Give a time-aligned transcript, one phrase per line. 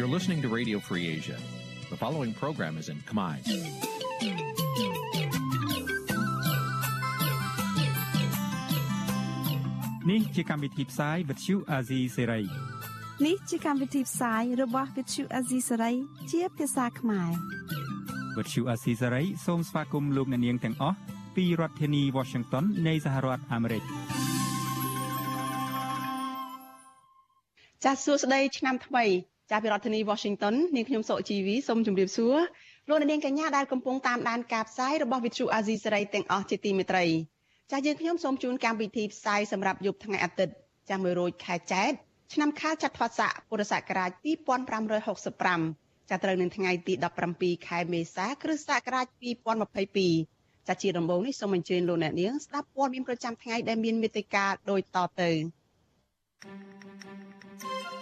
[0.00, 1.36] You're listening to Radio Free Asia.
[1.90, 3.36] The following program is in Khmer.
[10.10, 12.44] នេះជាកម្មវិធីផ្សាយ Vuthu Azizi Serai
[13.26, 15.94] នេះជាកម្មវិធីផ្សាយរបស់ Vuthu Azizi Serai
[16.30, 17.30] ជាភាសាខ្មែរ
[18.36, 20.96] Vuthu Azizi Serai សូមស្វាគមន៍លោកអ្នកនាងទាំងអស់
[21.36, 23.82] ពីរដ្ឋធានី Washington នៃសហរដ្ឋអាមេរិក
[27.84, 29.04] ចាសសួស្តីឆ្នាំថ្មី
[29.51, 32.37] ចាស់ពីរដ្ឋធានី Washington នាងខ្ញុំសុកជីវីសូមជម្រាបសួរ
[32.89, 37.05] លោកអ្នកនាងកញ្ញាដែលកំពុងតាមដានការផ្សាយរបស់ Vuthu Azizi Serai ទាំងអស់ជាទីមេត្រី
[37.71, 40.53] ចាស់យើងខ្ញុំសូមជូនកម្មវិធីផ្សាយសម្រាប់យប់ថ្ងៃអាទិត្យ
[40.89, 41.91] ចាស់1រោចខែចែក
[42.33, 44.11] ឆ្នាំខាលចត្វាស័កពុរសករាជ
[45.11, 46.93] 2565ចាស់ត្រូវនឹងថ្ងៃទី
[47.29, 49.07] 17ខែមេសាគ្រិស្តសករាជ
[49.87, 55.31] 2022ចាស់ជាដំបូងនេះសូមអញ្ជើញលោកអ្នកនាងស្ដាប់ព័ត៌មានប្រចាំថ្ងៃដែលមានមេត្តាដូចតទៅ
[57.61, 58.00] thank you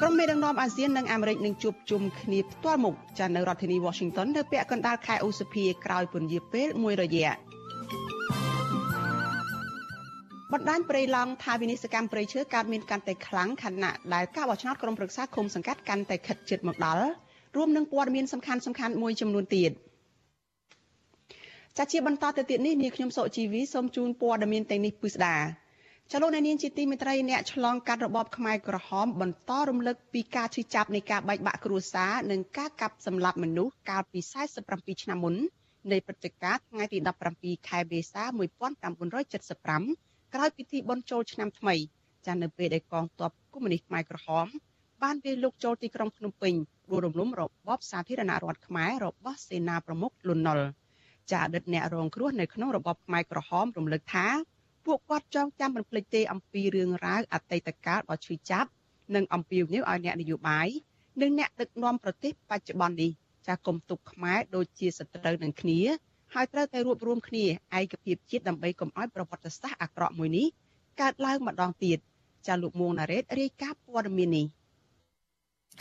[0.00, 7.32] ក្រុមមេដឹកនាំអាស៊ាននិងអាមេរិកនឹងជួបជុំគ្នាផ្ទាល់មុខចានៅរដ្ឋធានី Washington នៅពាក់កណ្ដាលខែឧសភាក្រោយពន្យាពេលមួយរយៈ
[10.52, 17.04] បណ្ដាញព្រៃឡង់ថាវិនិស្សកម្មព្រៃឈើកើតមានកាន់តែខ្លាំងខណៈដែលការបោះឆ្នោតក្រុមប្រឹក្សាឃុំសង្កាត់កាន់តែខិតជិតមកដល់
[17.56, 19.70] រួមនឹងព័ត៌មានសំខាន់សំខាន់មួយចំនួនទៀត
[21.78, 25.36] ចាជាបន្តទៅទៀតនេះនាងខ្ញុំសុជីវីសូមជូនព័ត៌មានទាំងនេះពិស្ដា
[26.12, 34.20] ចលនានាងជាទីមេត្រីអ្នកឆ្លងកាត់របបខ្មែរក្រហមបន្តរំលឹកពីការឈឺចាប់នៃការបែកបាក់គ្រួសារនិងការកាប់សម្លាប់មនុស្សកាលពី
[34.62, 35.34] 47ឆ្នាំមុន
[35.92, 36.98] នៃព្រឹត្តិការណ៍ថ្ងៃទី
[37.34, 40.05] 17ខែមេសា1975
[40.38, 41.74] ក្រោយពិធីបុណ្យចូលឆ្នាំថ្មី
[42.26, 44.46] ចានៅពេលដែលកងទ័ពកុម្មុយនីសខ្មែរក្រហម
[45.02, 46.54] បានវាយលុកចូលទីក្រុងភ្នំពេញ
[46.90, 50.68] ដួលរំលំរបបសាធារណរដ្ឋខ្មែររបស់សេនាប្រមុខលន់នល់
[51.30, 54.26] ចាអតីតអ្នករងគ្រោះនៅក្នុងរបបខ្មែរក្រហមរំលឹកថា
[54.86, 58.70] ពួកគាត់ចងចាំមិនភ្លេចទេអំពីរឿងរ៉ាវអតីតកាលដ៏ឈឺចាប់
[59.14, 60.68] និងអំពាវនាវឲ្យអ្នកនយោបាយ
[61.20, 63.10] និងអ្នកដឹកនាំប្រទេសបច្ចុប្បន្ននេះ
[63.46, 65.80] ចាគុំទុកខ្មែរដូចជាសត្រូវនឹងគ្នា
[66.34, 67.44] ហើយត្រូវតែរួបរวมគ្នា
[67.78, 70.46] ឯកភាពជាតិដើម្បីកុំឲ្យប្រវត្តិសាស្ត្រអាក្រក់មួយនេះ
[71.00, 71.98] កើតឡើងម្ដងទៀត
[72.46, 74.46] ចាលោកមួងណារ៉េតរាយការណ៍ព័ត៌មាននេះ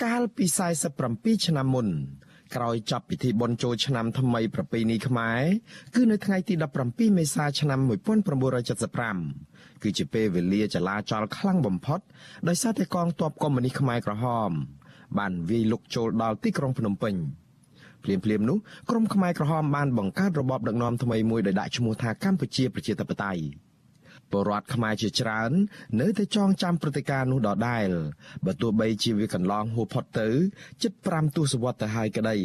[0.04, 0.46] កាលពី
[0.96, 1.88] 47ឆ្នាំមុន
[2.56, 5.42] ក្រោយចប់ពិធីបុណ្យចូលឆ្នាំថ្មីប្រពៃណីខ្មែរ
[5.96, 6.54] គឺនៅថ្ងៃទី
[6.86, 7.80] 17មេសាឆ្នាំ
[9.02, 12.00] 1975គឺជាពេលវេលាចលាចលខ្លាំងបំផុត
[12.48, 14.52] ដោយសារតែកងទ័ពកុម្មុយនីសខ្មែរក្រហម
[15.18, 17.16] បានវាយលុកចូលដល់ទីក្រុងភ្នំពេញ។
[18.06, 18.58] ភ្លាមភ្លាមនោះ
[18.90, 23.44] ក្រមខ្មែរក្រហមបានបង្កើតរបបដឹកនាំថ្មីមួយដោយដាក់ឈ្មោះថាកម្ពុជាប្រជាធិបតេយ្យ
[24.32, 25.52] ពលរដ្ឋខ្មែរជាច្រើន
[26.02, 27.90] នៅតែចងចាំព្រឹត្តិការណ៍នោះដដែល
[28.46, 30.28] បើទោះបីជាវាកន្លងហួសផុតទៅ
[30.84, 32.38] ជិត5ទសវត្សរ៍ទៅហើយក្តី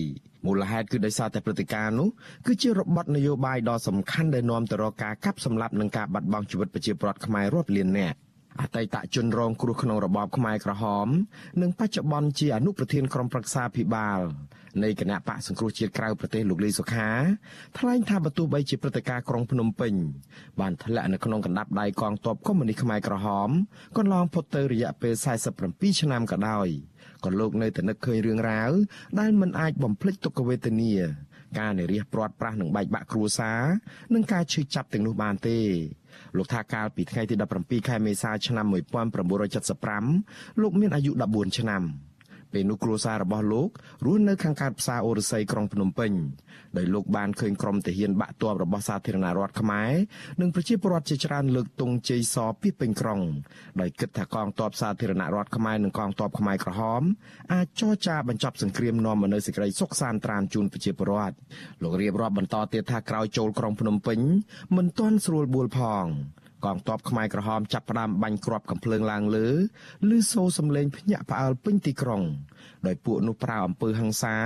[0.46, 2.08] មូលហេតុគឺដោយសារតែព្រឹត្តិការណ៍នោះ
[2.46, 8.18] គឺជារបបនយោបាយដ៏សំខាន់ដែលនាំទៅរកការកាប់សម្លាប់និងការបាត់បង់ជីវិតប្រជាពលរដ្ឋខ្មែររាប់លាននាក់
[8.60, 11.08] អតីតជនរងគ្រោះក្នុងរបបខ្មែរក្រហម
[11.62, 14.20] និងបច្ចុប្បន្នជាអនុប្រធានក្រុមប្រឹក្សាភិបាល
[14.82, 17.08] នៃគណៈបកសង្គ្រោះជាតិក្រៅប្រទេសលោកលីសុខា
[17.78, 19.94] ថ្លែងថាបើទោះបីជាព្រឹត្តិការណ៍ក្រុងភ្នំពេញ
[20.60, 23.48] បានធ្លាក់នៅក្នុងកណ្ដាប់ដៃកងទ័ពកុម្មុយនីសខ្មែរក្រហម
[23.96, 25.14] កន្លងផុតទៅរយៈពេល
[25.56, 26.68] 47ឆ្នាំក៏ដោយ
[27.24, 28.70] ក៏លោកនៅតែនឹកឃើញរឿងរ៉ាវ
[29.20, 30.92] ដែលមិនអាចបំភ្លេចទុក្ខវេទនា
[31.58, 33.62] ការនិរិះព្រាត់ប្រាសនឹងបែកបាក់គ្រួសារ
[34.14, 35.58] និងការឈឺចាប់ទាំងនោះបានទេ
[36.36, 38.66] លោកថាកាលពីថ្ងៃទី17ខែមេសាឆ្នាំ
[39.64, 41.82] 1975លោកមានអាយុ14ឆ្នាំ
[42.52, 43.68] ពេលនោះគ្រួសាររបស់លោក
[44.06, 46.12] រស់នៅខាងកើតផ្សារអូរស័យក្រុងភ្នំពេញ
[46.76, 49.92] ដោយលោកបានឃើញក្រុមទាហានបាក់ទ័ពរបស់សាធារណរដ្ឋខ្មែរ
[50.40, 53.20] និងប្រជាពលរដ្ឋជាច្រើនលើកទង់ជ័យសពីពេញក្រុង
[53.80, 57.02] ដោយគិតថាកងទ័ពសាធារណរដ្ឋខ្មែរនិងកងទ័ពខ្មែរក្រហម
[57.52, 61.36] អាចចរចាបញ្ចប់សង្គ្រាមនាំមកនូវសេចក្តីសុខសាន្តត្រានជូនប្រជាពលរដ្ឋ
[61.82, 64.18] លោករៀបរាប់បន្តទៀតថាក្រោយចូលក្រុងភ្នំពេញ
[64.76, 66.06] មិនទាន់ស្រួលបួលផង
[66.64, 69.48] កងទ័ពខ្មែរក្រហមចាប់ផ្ដើមបាញ់គ្រាប់កំភ្លើងឡើងលើ
[70.16, 72.22] ឬសូរសំឡេងភ្ញាក់ផ្អើលពេញទីក្រុង
[72.86, 74.36] ដោយពួកនោះប្រើអំពើហិង្សា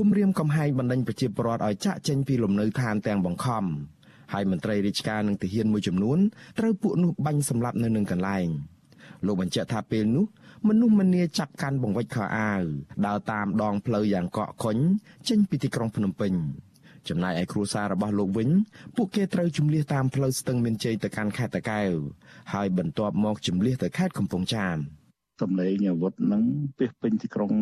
[0.00, 3.64] គំរាមកំហែងបណ្ដេញប្រជាពលរដ្ឋឲ្យចាក់ចេញពីលំនៅឋានទាំងបង្ខំ
[4.32, 6.18] ហើយមន្ត្រីរាជការនិងទាហានមួយចំនួន
[6.58, 8.48] ត្រូវពួកនោះបាញ់សម្លាប់នៅនឹងកន្លែង
[9.26, 10.26] លោកបញ្ជាក់ថាពេលនោះ
[10.68, 12.62] មនុស្សម្នាចាប់កាន់បង្វិចខោអាវ
[13.06, 14.76] ដើរតាមដងផ្លូវយ៉ាងកកខុញ
[15.28, 16.32] ចេញពីទីក្រុងភ្នំពេញ
[17.08, 18.48] ចំណែកឯគ្រួសាររបស់លោកវិញ
[18.96, 21.90] ពួកគេត្រូវជំនះតាមផ្លូវស្ទឹងមានជ័យទៅកាន់ខេត្តតាកែវ
[22.52, 24.78] ហើយបន្ទាប់មកជំនះទៅខេត្តកំពង់ចាម
[25.42, 26.44] សម្លេងអាវុធហ្នឹង
[26.78, 27.52] ពីពេញទីក្រុង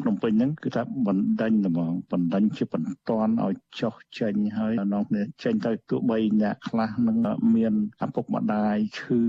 [0.00, 7.18] ភ្នំពេញហ្នឹងគឺថាបណ្ដេញហ្មងបណ្ដេញជាបន្ទាន់ឲ្យចុះចេញហើយនោះនេះចេញទៅទោះបីអ្នកខ្លះនឹង
[7.56, 7.74] មាន
[8.04, 9.20] ឪពុកម្ដាយឈឺ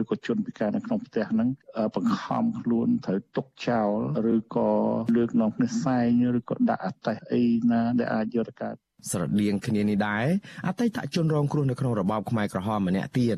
[0.00, 1.48] ឬក៏ជនពិការនៅក្នុងផ្ទះហ្នឹង
[1.94, 3.90] បង្ខំខ្លួនត្រូវទុកចោល
[4.34, 4.70] ឬក៏
[5.16, 8.76] លើកនោះនេះសែងឬក៏ដាក់អតេះអីណាដែលអាចយកទៅកើត
[9.10, 10.26] ស្រដៀងគ្នានេះដែរ
[10.66, 13.36] អតីតជនរងគ្រោះនៅក្នុងរបបខ្មែរក្រហមម្នាក់ទៀត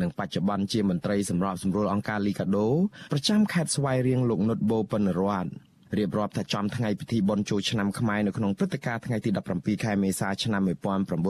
[0.00, 2.68] និងបច្ចុប្បន្នជាមន្ត្រីសម្របសម្រួលអង្គការលីកាដូ
[3.12, 5.50] ប្រចាំខេត្តស្វាយរៀងលោកនុតបូប៉ុនរ័ត្ន
[5.98, 10.62] រៀបរាប់ថាចំថ្ងៃពិធីបុណ្យចូលឆ្នាំខ្មែរនៅក្នុងព្រឹត្តិការណ៍ថ្ងៃទី17ខែមេសាឆ្នាំ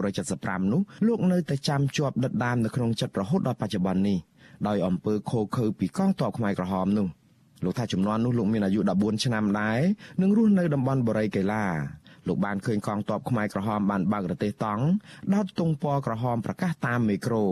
[0.02, 4.18] 1975នោះលោកនៅតែចាំជាប់ដិតដាមនៅក្នុងចិត្តរហូតដល់បច្ចុប្បន្ននេះ
[4.68, 7.06] ដោយអំពើខូខើពីកងទ័ពខ្មែរក្រហមនោះ
[7.64, 9.80] លោកថាចំនួននោះលោកមានអាយុ14ឆ្នាំដែរ
[10.22, 11.64] និងរស់នៅតំបន់បរិយកៃឡា
[12.28, 14.84] លោកបានឃើញកងទ័ពខ្មែរក្រហមបានបើករទេះតង់
[15.34, 17.44] ដោតទង់ពណ៌ក្រហមប្រកាសតាមមេក្រូ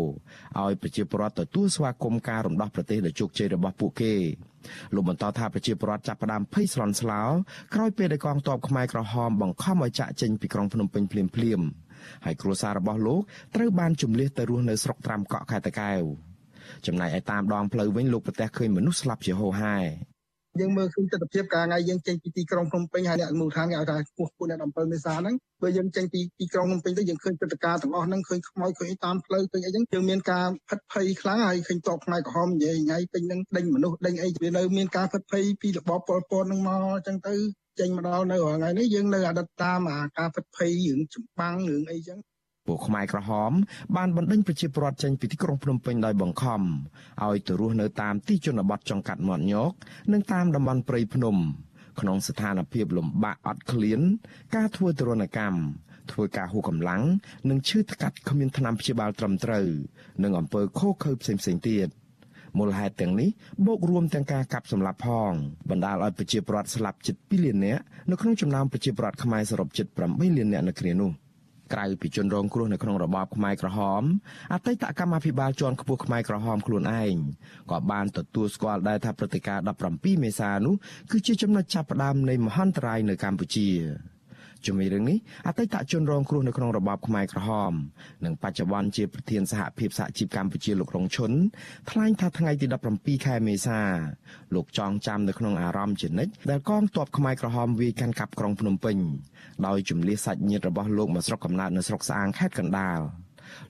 [0.61, 4.15] ឲ្យប្រជាពលរដ្ឋទទួលស្វាគមន៍ការរំដោះប្រទេសដ៏ជោគជ័យរបស់ពួកគេ
[4.95, 7.23] លោកបន្តថាប្រជាពលរដ្ឋចាប់ផ្ដើមភ័យស្លន់ស្លោ
[7.75, 11.67] ក្រោយពេលដែលកងទ័ពខ្មែរក្រហមបង្ខំឲ្យចាក់ចេញពីក្រុងភ្នំពេញភ្លាមៗ
[12.25, 13.21] ហើយគ្រួសាររបស់លោក
[13.55, 16.03] ត្រូវបានជំលះទៅរស់នៅស្រុកត្រាំកក់ខេត្តតាកែវ
[16.87, 19.79] ចំណែកឯតាមដងផ្លូវវិញលោកប្រទះឃើញមនុស្សស្លាប់ជាហូរហែ
[20.61, 37.35] យើងមើលឃើញទស្សនវិជ្ជាការថ្ងៃយើងចេញពីទីក្រុងភ្នំពេញហើយអ្នកមូលដ្ឋានគេឲ្យថាពោះពួកអ្នក7មេសាហ្នឹងបើយើងចេញពីទីក្រុងភ្នំពេញទៅយើងឃើញព្រឹត្តិការណ៍ទាំងអស់ហ្នឹងឃើញខ្មោចឃើញតាមផ្លូវឃើញអីហ្នឹងយើងមានការផិតភ័យខ្លាំងហើយឃើញតបថ្ងៃក្រហមនិយាយថ្ងៃពេញហ្នឹងដេញមនុស្សដេញអីវានៅមានការផិតភ័យពីរបបប៉ុលពតហ្នឹងមកអញ្ចឹងទៅ
[37.81, 42.19] ចេញមកដល់នៅថ្ងៃនេះយើងនៅអតីតតាមអាការផិតភ័យរឿងចម្បាំងរឿងអីចឹង
[42.67, 43.53] ពួកខ្មែរក្រហម
[43.97, 46.61] បានបណ្ដេញប្រជាពលរដ្ឋចេញពីទីក្រុងភ្នំពេញដោយបង្ខំ
[47.25, 49.73] ឲ្យទៅរស់នៅតាមទីជនបទចុងកាត់មាត់ញោក
[50.13, 51.37] និងតាមតំបន់ព្រៃភ្នំ
[52.01, 54.01] ក្នុងស្ថានភាពលំបាកអត់ឃ្លាន
[54.55, 55.61] ការធ្វើទរណកម្ម
[56.13, 57.03] ធ្វើការហួកម្លាំង
[57.49, 59.67] និងឈឺថ្កាត់គ្មានថ្នាំព្យាបាលត្រឹមត្រូវ
[60.23, 61.89] និងអំពើខុសខើផ្សេងផ្សេងទៀត
[62.59, 63.31] មូលហេតុទាំងនេះ
[63.67, 65.33] បូករួមទាំងការកាប់សម្លាប់ផង
[65.71, 71.11] បណ្ដាលឲ្យប្រជាពលរដ្ឋស្លាប់ជិត2លាននាក់នៅក្នុងចំណោមប្រជាពលរដ្ឋខ្មែរសរុបជិត8លាននាក់នៅគ្នានោះ
[71.73, 74.03] ក្រៅពីជនរងគ្រោះនៅក្នុងរបបខ្មែរក្រហម
[74.53, 77.15] អតីតកម្មាភិបាលជាន់ខ្ពស់ខ្មែរក្រហមខ្លួនឯង
[77.71, 80.75] ក៏បានទទួលស្គាល់ដែរថាព្រឹត្តិការណ៍17មេសានោះ
[81.11, 83.69] គឺជាចំណុចចាប់ផ្ដើមនៃមហន្តរាយនៅកម្ពុជា
[84.67, 87.73] ជាមួយរឿងនេះអតីតជនរងគ្រោះនៅក្នុងរបបខ្មែរក្រហម
[88.25, 91.33] និងបច្ចុប្បន្នជាប្រធានសហភាពសហជីពកម្ពុជាលោករងឈុន
[91.91, 92.67] ថ្លែងថាថ្ងៃទី
[92.97, 93.81] 17ខែមេសា
[94.55, 98.97] លោកចងចាំនៅក្នុងអារម្មណ៍ជានិច្ចដែលកងទ័ពខ្មែរក្រហមវាយកាន់កាប់ក្រុងភ្នំពេញ
[99.67, 103.01] ដោយជំនះសាច់ញាតិរបស់លោកមកស្រុកកំណើតនៅស្រុកស្អាងខេត្តកណ្ដាល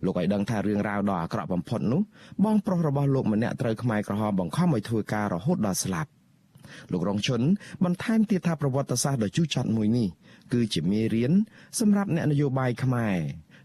[0.05, 2.01] លោកឲ្យដឹងថារឿងរ៉ាវដ៏អាក្រក់បំផុតនោះ
[2.45, 6.11] បងប្រុសរបស់លោកម្នាក់ត្រូវខ្មែរក្រហមបង្ខំឲ្យធ្វើការរហូតដល់ស្លាប់
[6.93, 7.43] លោករងឈុន
[7.85, 10.09] បន្ថែមទៀតថាប្រវត្តិសាស្ត្រដ៏ជូរចត់មួយនេះ
[10.53, 11.33] គឺជាមេរៀន
[11.81, 13.19] សម្រាប់អ្នកនយោបាយខ្មែរ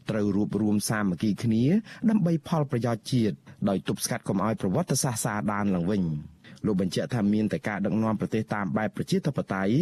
[0.10, 1.63] ត្រូវរួបរวมសាមគ្គីគ្នា
[2.10, 3.36] ដើម្បីផលប្រយោជន៍ជាតិ
[3.69, 6.04] ដោយទប់ស្កាត់កុំឲ្យប្រវត្តិសាស្ត្រសាដានឡើងវិញ
[6.66, 9.74] លោកបញ្ជាក់ថាមានតែការដឹកនាំប្រទេសតាមបែបប្រជាធិបតេយ្យ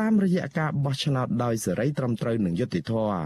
[0.00, 3.22] តាមរយៈការបោះឆ្នោតដោយសេរីត្រឹមត្រូវនិងយុត្តិធម៌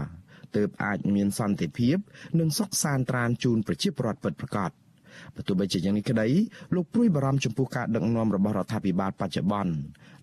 [0.55, 1.97] ទើបអាចមានសន្តិភាព
[2.39, 4.71] និងសុខសាន្តត្រានជូនប្រជាពលរដ្ឋពិតប្រាកដ។
[5.35, 6.27] បើទោះបីជាយ៉ាងនេះក្តី
[6.75, 9.73] លោកព្រួយបារម្ភចំពោះការដឹកនាំរបស់រដ្ឋាភិបាលបច្ចុប្បន្ន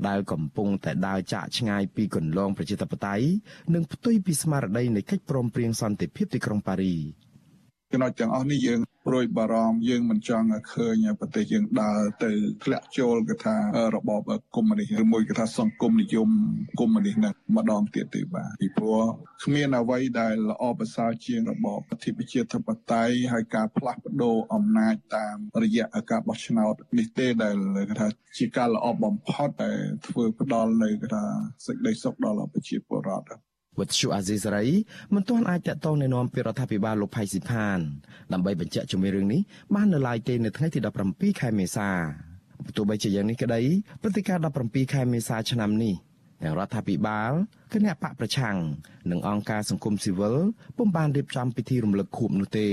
[0.09, 3.27] ដែលកំពុងតែដើរចាក់ឆ្ងាយពីគន្លងប្រជាធិបតេយ្យ
[3.75, 6.97] និងផ្ទុយពីស្មារតីនៃកិច្ចព្រមព្រៀងសន្តិភាពទីក្រុងប៉ារី
[7.93, 12.31] ចំណុចទាំងអស់នេះយើងព្រួយបារម្ភយើងមិនចង់ឲ្យឃើញប្រទេសយើងដើរទៅ
[12.65, 13.57] ធ្លាក់ចូលគេថា
[13.95, 16.29] របបកុម្មុយនីសឬមួយគេថាសង្គមនិយម
[16.81, 19.03] កុម្មុយនីសហ្នឹងម្ដងទៀតទេបាទពីព្រោះ
[19.45, 27.57] គ្មានអ្វីដែលល្អប្រសើរជាងរបបអធិបជាធិបតេយ្យហើយការផ្លាស់ប្ដូរអំណាចតាមរយៈការបោះឆ្នោតនេះទេដែល
[27.89, 29.71] គេថាជាការល្អបំផុតតែ
[30.07, 31.25] ធ្វើផ្ដល់នៅគេថា
[31.67, 33.46] សេចក្តីសុខដល់ប្រជាពលរដ្ឋ
[33.79, 34.67] វត្តជូអាស៊ីសេរី
[35.15, 37.79] មិនទាន់អាចតកតងណែនាំពីរដ្ឋាភិបាលលោកផៃស៊ីផាន
[38.33, 39.41] ដើម្បីបញ្ជាក់ជំរឿងនេះ
[39.75, 40.79] បាននៅឡើយទេនៅថ្ងៃទី
[41.11, 41.91] 17ខែមេសា
[42.77, 43.61] ទោះបីជាយ៉ាងនេះក្តី
[44.03, 45.95] ព្រឹត្តិការណ៍17ខែមេសាឆ្នាំនេះ
[46.43, 47.33] ទាំងរដ្ឋាភិបាល
[47.73, 48.57] គណៈបកប្រឆាំង
[49.11, 50.37] និងអង្គការសង្គមស៊ីវិល
[50.77, 52.69] ពុំបានរៀបចំពិធីរំលឹកខួបនោះទេ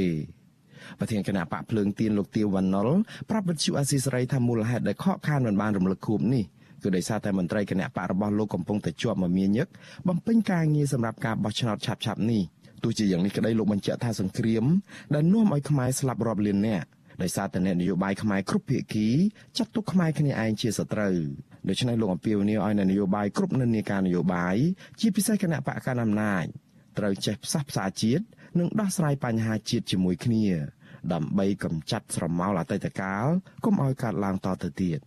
[0.99, 2.89] ប្រធានគណៈបកភ្លើងទៀនលោកទាវវណ្ណុល
[3.29, 6.43] ប្រាប់វិទ្យុអាស៊ីសេរីថាមូលហេតុដែលខកខានមិនបានរំលឹកខួបនេះ
[6.83, 9.67] គឺដោយសារតែមន្ត្រីគណៈបករបស់លោកកំពុងតែជាប់មមាញឹក
[10.07, 12.43] បំពេញការងារសម្រាប់ការបោះឆ្នោតឆាប់ៗនេះ
[12.83, 14.65] ទោះជាយ៉ាងនេះក្តីលោកបញ្ជាក់ថាសង្គ្រាម
[15.13, 16.87] ដែលនាំឲ្យខ្មែរស្លាប់រាប់លាននាក់
[17.21, 19.09] ដោយសារតែអ្នកនយោបាយខ្មែរគ្រប់ភាគី
[19.57, 21.17] ចាត់ទុកខ្មែរគ្នាឯងជាសត្រូវ
[21.69, 24.55] ដូច្នេះលោកអំពាវនាវឲ្យអ្នកនយោបាយគ្រប់និន្នាការនយោបាយ
[24.99, 26.45] ជាពិសេសគណៈបកកណ្ដាលអំណាច
[26.97, 28.23] ត្រូវចេះផ្សះផ្សាជាតិ
[28.59, 30.45] និងដោះស្រាយបញ្ហាជាតិជាមួយគ្នា
[31.13, 33.25] ដើម្បីកម្ចាត់ស្រមោលអតីតកាល
[33.65, 34.99] កុំឲ្យកើតឡើងតទៅទៀត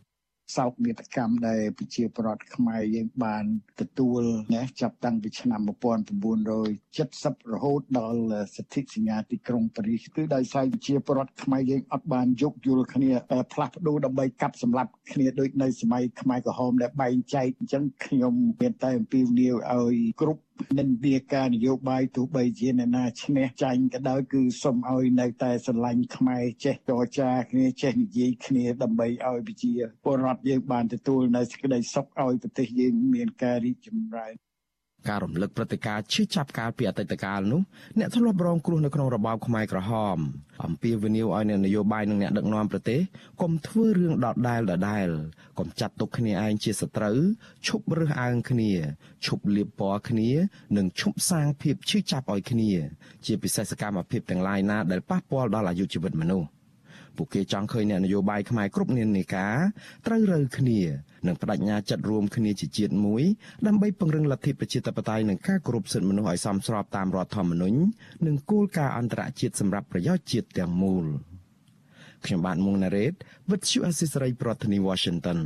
[0.55, 3.45] សោកនាដកម្មដែលប្រជាប្រដ្ឋខ្មែរយើងបាន
[3.81, 4.23] ទទួល
[4.55, 8.23] ណាចាប់តាំងពីឆ្នាំ1970រហូតដល់
[8.55, 13.11] សិទ្ធិសញ្ញាទីក្រុងប៉ារីសគឺដោយសារប្រជាប្រដ្ឋខ្មែរយើងអត់បានយោគយល់គ្នា
[13.53, 20.43] ផ្លាស់ប្ដូរដើម្បីកាប់សម្លាប់គ្នាដូចនៅសម័យខ្មែរក្រហមដែលបែងចែកអញ្ចឹងខ្ញុំមានតែអំពាវនាវឲ្យគ្រប់
[20.79, 29.73] និន្នាការនយោបាយទោះបីជាអ្នកណាឈ្នះចាញ់ក៏ដោយគឺសូមឲ្យនៅតែស្រឡាញ់ខ្មែរចេះចរចាគ្នាចេះនិយាយគ្នាដើម្បីឲ្យប្រជា
[30.05, 34.46] ពលរដ្ឋយើងបានទទួលនៅសេចក្តីសុខឲ្យប្រទេសយើងមានការរីកចម្រើន
[35.09, 37.61] ការរំលឹកព្រឹត្តិការណ៍ឈឺចាប់កាលពីអតីតកាលនោះ
[37.99, 40.19] អ្នកធ្លាប់រងគ្រោះនៅក្នុងរបបខ្មែរក្រហម
[40.65, 43.01] អំពាវនាវឲ្យអ្នកនយោបាយនិងអ្នកដឹកនាំប្រទេស
[43.43, 45.09] កុំធ្វើរឿងដដែលដដែល
[45.59, 47.19] កុំចាត់ទុកគ្នាឯងជាសត្រូវ
[47.67, 48.73] ឈប់រើសអើងគ្នា
[49.27, 50.31] ឈប់លៀបពណ៌គ្នា
[50.77, 52.71] និងឈប់សាងភាពឈឺចាប់ឲ្យគ្នា
[53.27, 56.56] ជាពិសេសសកម្មភាពទាំងឡាយណាដែលប៉ះពាល់ដល់អាយុជីវិតមនុស្ស
[57.19, 59.57] ពួកគេចង់ឃើញអ្នកនយោបាយខ្មែរគ្រប់និន្នាការ
[60.07, 60.81] ត្រូវរើគ្នា
[61.27, 63.23] និងបដិញ្ញាចិត្តរួមគ្នាជាជាតិមួយ
[63.67, 67.79] ដើម្បីពង្រឹងលទ្ធិប្រជាធិបតេយ្យនិងការគោរពសិទ្ធិមនុស្សឲ្យសមស្របតាមរដ្ឋធម្មនុញ្ញ
[68.27, 71.07] និងគោលការណ៍អន្តរជាតិសម្រាប់ប្រយោជន៍ជាតិទាំងមូល
[72.25, 73.15] ខ្ញុំបាទមុងណារ៉េត
[73.49, 75.39] With you Assisary ប្រធានាទី Washington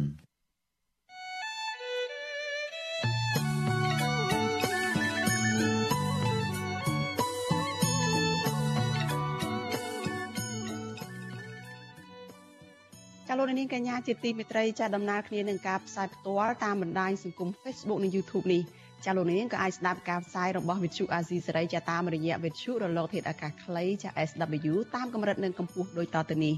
[13.33, 18.63] ចាលោកនាងកញ្ញាជាទីមេត្រីចាដំណើរគ្នានឹងការផ្សាយផ្ទាល់តាមបណ្ដាញសង្គម Facebook និង YouTube នេះ
[19.05, 26.55] ចាលោកនាងក៏អាចស្ដាប់ការផ្សាយរបស់ Vithu Azizi សេរីចាតាមរយៈ Vithu រលក ធាតុអាកាសខ្លីចា SW តាមកម្រិតនិងកម្ពស់ដូចតទៅនេះ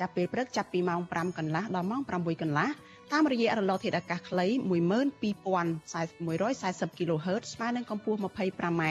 [0.00, 2.68] ចាប់ពេលព្រឹកចាប់ពីម៉ោង5កន្លះដល់ម៉ោង6កន្លះ
[3.12, 8.82] តាមរយៈរលកធាតុអាកាសខ្លី12140 kHz ស្មើនឹងកម្ពស់ 25m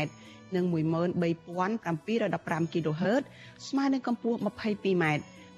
[0.55, 3.23] និង13715 kHz
[3.67, 5.05] ស្មើនឹងកម្ពស់ 22m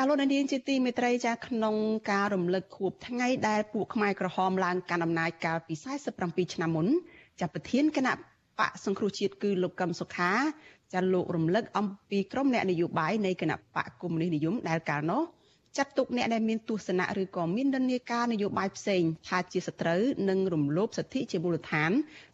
[0.00, 1.76] ចាលោកនាងជាទីមេត្រីចាក្នុង
[2.10, 5.74] ការរំលឹកខួបថ្ងៃដែលពួកខ្មែរក្រហមឡើងកាន់អំណាចកាលពី
[6.14, 6.86] 47ឆ្នាំមុន
[7.40, 8.12] ចាប្រធានគណៈ
[8.58, 10.32] បកសង្គ្រោះជាតិគឺលោកកឹមសុខា
[10.92, 15.22] ចាលោករំលឹកអំពីក្រមអ្នកនយោបាយនៃគណៈបកកុម្មុយនីសនិយមដែលកាលនោះ
[15.76, 21.90] ចាត់ទុកអ្នកដែលមានទស្សនៈឬក៏មាននិន្នាការនយោបាយផ្សេងថាជាសត្រូវនិងរំលោភសិទ្ធិជាមូលដ្ឋាន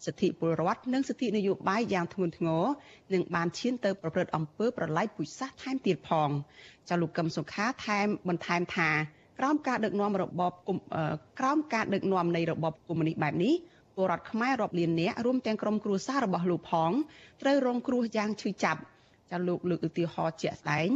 [0.07, 2.65] សិទ្ធិពលរដ្ឋនិងសិទ្ធិនយោបាយយ៉ាងធ្ងន់ធ្ងរ
[3.15, 6.31] និងបានឈានទៅប្រព្រឹត្តអំពើប្រល័យពូជសាសន៍ថែមទៀតផង
[6.89, 8.91] ចាលោកកឹមសុខាថែមបន្ថែមថា
[9.39, 10.43] ក្រោមការដឹកនាំរបប
[11.39, 13.55] ក្រោមការដឹកនាំនៃរបបកុម្មុយនីសបែបនេះ
[13.95, 16.91] ពលរដ្ឋខ្មែររាប់លាននាក់រួមទាំងក្រុមគ្រួសាររបស់លោកផង
[17.43, 18.81] ត្រូវរងគ្រោះយ៉ាងឈឺចាប់
[19.31, 20.89] ចាលោកលើកឧទាហរណ៍ជាក់ស្ដែង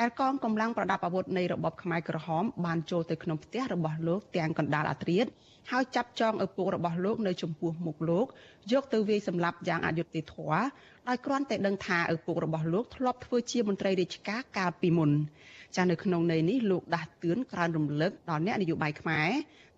[0.00, 5.26] ដែលកងកម្លាំងប្រដាប់អាវុធនៃរបបខ្មែរក្រហមបានចូលទៅក្នុងផ្ទះរបស់លោកទាំងកណ្ដាលអាត្រៀត
[5.70, 8.26] ហើយចាប់ចងឪពុករបស់លោកនៅចំពោះមុខលោក
[8.72, 10.60] យកទៅវាយសម្លាប់យ៉ាងអយុត្តិធម៌
[11.08, 15.10] ដោយគ្រាន់តែដឹងថាឪពុករបស់លោកធ្លាប់ធ្វើជាមន្ត្រីរាជការកាលពីមុន
[15.76, 19.30] ចានៅក្នុងន័យនេះលោកដាស់តឿនក្រើនរំលឹកដល់អ្នកនយោបាយខ្មែរ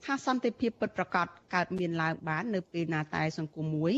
[0.05, 3.95] ថាសន្តិភាពពិតប្រាកដកើតមានឡើងបាននៅពេលណាតែសង្គមមួយ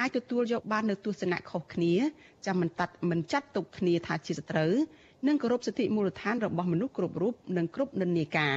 [0.00, 1.94] អាចទទួលយកបាននៅទស្សនៈខុសគ្នា
[2.46, 4.72] ចាំមិនតាត់មិនចាត់ទុកគ្នាថាជាសត្រូវ
[5.26, 8.56] និងគោរពសិទ្ធិមូលដ្ឋានរបស់មនុស្សគ្រប់រូបនិងគ្រប់និន្នាការ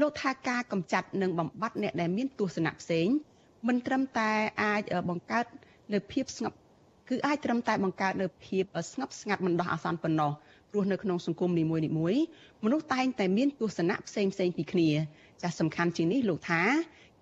[0.00, 3.06] លោកថាការកម្ចាត់និងបំបត្តិអ្នកដែលមានទស្សនៈផ្សេង
[3.68, 4.30] មិនត្រឹមតែ
[4.62, 5.46] អាចបង្កើត
[5.92, 6.56] នៅភាពស្ងប់
[7.08, 10.32] គឺអាចត្រឹមតែបង្កើតនៅភាពស្ងប់ស្ងាត់មិនដោះអាសន្នប៉ុណ្ណោះ
[10.72, 11.82] ព្រោះនៅក្នុងសង្គមនីមួយៗ
[12.64, 14.90] មនុស្សតែងតែមានទស្សនៈផ្សេងផ្សេងពីគ្នា
[15.42, 16.62] ចាស់សំខាន់ជាងនេះលោកថា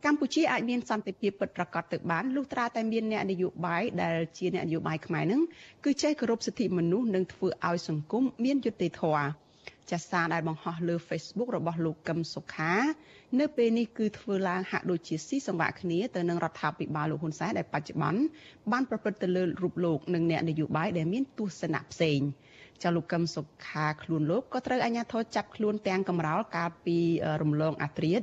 [0.05, 5.43] កម្ពុជាអាចមានសន្តិភាពពិតប្រាកដទៅបានលុះត្រាតែមានអ្នកនយោបាយដែលជាអ្នកនយោបាយខ្មែរនឹង
[5.85, 9.27] គឺចេះគោរពសិទ្ធិមនុស្សនិងធ្វើឲ្យសង្គមមានយុត្តិធម៌
[9.91, 12.73] ចាសសារដែលបង្ហោះលើ Facebook របស់លោកកឹមសុខា
[13.41, 18.23] នៅពេលនេះគឺធ្វើឡើងហាក់ដូចជាស៊ីសង្វាក់គ្នាទៅនឹងរដ្ឋាភិបាលលោកហ៊ុនសែនដែលបច្ចុប្បន្ន
[18.73, 22.21] បានប្រព្រឹត្តទៅលើរូបលោកនិងអ្នកនយោបាយដែលមានទស្សនៈផ្សេង។
[22.83, 26.99] ចាលោកកឹមសុខាខ្លួនលោកក៏ត្រូវអាជ្ញាធរចាប់ខ្លួនទាំងកំរោលកាលពី
[27.43, 28.21] រំលងអាត្រៀត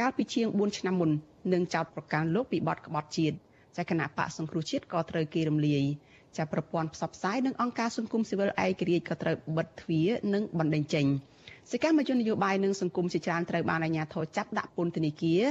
[0.00, 1.10] កាលពីជាង4ឆ្នាំមុន
[1.52, 3.36] និងចោទប្រកាន់លោកពីបទក្បត់ជាតិ
[3.76, 5.82] ចាគណៈបកសង្គ្រោះជាតិក៏ត្រូវគេរំលាយ
[6.36, 11.06] ចាប្រព័ន្ធផ្សព្វផ្សាយនិងអង្គការសង្គមស៊ីវិលឯករាជ្យក៏ត្រូវបិទទ្វារនិងបណ្តេញចេញ
[11.72, 15.42] សកម្មជននយោបាយនិងសង្គមជាច្រើនត្រូវបានអាជ្ញាធរចាប់ដាក់ពន្ធនាគារ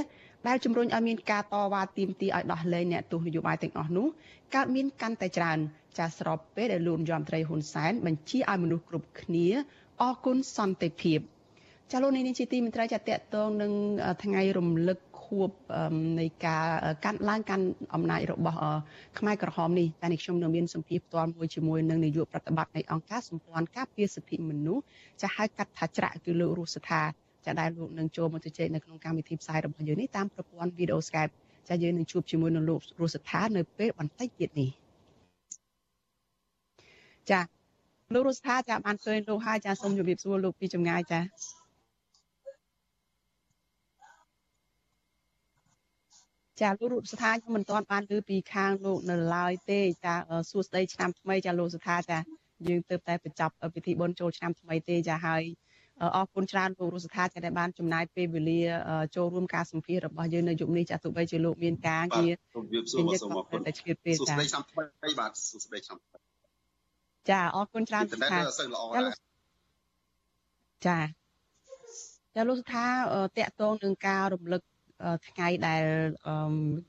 [0.48, 4.08] ដែលជំរុញឲ្យមានការតវ៉ាទាមទារឲ្យដោះលែងអ្នកទោសនយោបាយទាំងអស់នោះ
[4.56, 5.60] កើតមានកាន់តែច្រើន
[5.98, 9.48] ចាស្របពេលដែលលោកយមត្រីហ៊ុនសែនបញ្ជាឲ្យមនុស្សគ្រប់គ្នា
[10.02, 11.20] អរគុណសន្តិភាព
[11.92, 13.72] ចាលោកនេះជាទីមន្ត្រីចាតកតងនឹង
[14.24, 15.50] ថ្ងៃរំលឹកខួប
[16.20, 16.66] នៃការ
[17.06, 18.58] កាន់ឡើងកាន់អំណាចរបស់
[19.20, 24.84] ខ្មែរក្រហមនេះតែនេះខ្ញុំនៅមានសម្ភារផ្ទាល់មួយជាមួយនឹងនាយកប្រតិបត្តិនៃអង្គការសម្ព័ន្ធការពារសិទ្ធិមនុស្ស
[25.22, 27.02] ចាហៅកាត់ថាច្រាក់គឺលោករស់ស្ថា
[27.46, 31.34] ចាដែលលោកនឹងចូលមកជជែកនៅក្នុងកម្មវិធីផ្សាយរបស់យើងនេះតាមប្រព័ន្ធវីដេអូ Skype
[31.70, 34.72] ចាយើងនឹងជួបជាមួយនឹងលោករស់ស្ថានៅពេលបន្តិចទៀតនេះ
[37.32, 37.42] ចា
[38.14, 41.22] លោករស់ស្ថាចាបានឃើញលោកហើយចាសូមជម្រាបសួរលោកពីចម្ងាយចា
[46.62, 50.16] ចាលោករូបស្ថាខ្ញុំមិនទាន់បានឮពីខាងលោកនៅឡើយទេចា
[50.50, 52.18] សួស្តីឆ្នាំថ្មីចាលោកស្ថាចា
[52.68, 55.44] យើងទើបតែបញ្ចប់ពិធីបុណ្យចូលឆ្នាំថ្មីទេចាហើយ
[56.16, 58.62] អរគុណច្រើនលោករស់ស្ថាចាដែលបានចំណាយពេលវេលា
[59.16, 66.35] ចូលរួមការសម្ភាសរបស់យើងនៅយប់នេះចាទោះបីជាលោកមានការងារសូមជម្រាបសួរសូមអរគុណតែឆ្លៀតពេលចាសួស្តីឆ្នាំថ្មីបាទសួស្តីឆ្នាំថ្មី
[67.30, 68.38] ចាអរគុណច្រើនស្ថា
[70.88, 71.00] ចា
[72.36, 72.86] ចាលោកស្ថា
[73.38, 74.62] តកតងនឹងការរំលឹក
[75.28, 75.84] ថ្ងៃដែល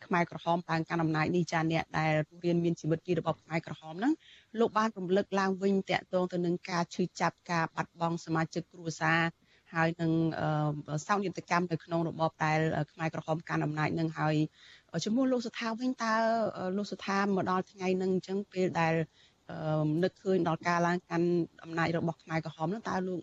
[0.04, 2.12] ខ្មែរក្រហមឡើងកាន់អំណាចនេះចាអ្នកដែល
[2.44, 4.12] រៀនមានជីវិតពីរបបខ្មែរក្រហមហ្នឹង
[4.58, 9.20] លោកបានរំលឹកឡើងវិញតកតងទៅនឹងការឈឺចាប់ការបាត់បង់សមាជិកគ្រួសារ
[9.74, 10.12] ហើយនឹង
[11.06, 12.58] សោកនាដកម្មនៅក្នុងរបបដែល
[12.92, 14.34] ខ្មែរក្រហមកាន់អំណាចនឹងហើយ
[15.04, 16.14] ជាមួយលោកសុថាវិញតើ
[16.76, 18.94] លោកសុថាមកដល់ថ្ងៃនឹងអញ្ចឹងពេលដែល
[20.02, 21.28] នឹកឃើញដល់ការឡើងកាន់
[21.64, 23.20] អំណាចរបស់ខ្មែរក្រហមនោះតើលោក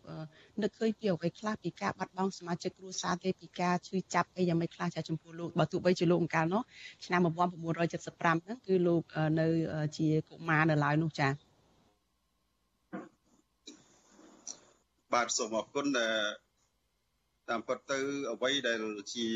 [0.62, 6.62] នឹកឃើញពីអ្វីខ្លះពីការបាត់បង់សមាជិកគ្រួសារទេពីការឈឺចាប់អីយ៉ាងម៉េចខ្លះចាចំពោះលោកបើទោះបីជាលោកអង្កាលនោះ
[7.06, 9.04] ឆ្នាំ1975ហ្នឹងគឺលោក
[9.40, 9.48] នៅ
[9.98, 11.28] ជាកុមារនៅឡើយនោះចា
[15.14, 15.86] បាទសូមអរគុណ
[17.50, 18.00] តាមពិតទៅ
[18.34, 18.82] អ្វីដែល
[19.16, 19.28] ជា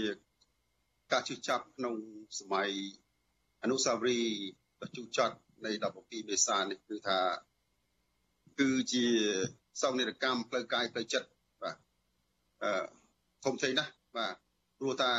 [1.12, 1.96] ការជិះចាប់ក្នុង
[2.40, 2.70] សម័យ
[3.64, 4.32] អនុស្សាវរីយ៍
[4.82, 7.20] ដ៏ជូរចត់នៃ 17មេសានេះគឺថា
[8.60, 9.06] គឺជា
[9.82, 11.28] សោកនាដកម្មផ្លូវកាយផ្លូវចិត្ត
[11.64, 11.76] បាទ
[12.64, 12.72] អឺ
[13.46, 14.36] ធំធេងណាស់បាទ
[14.80, 15.14] ព្រោះថា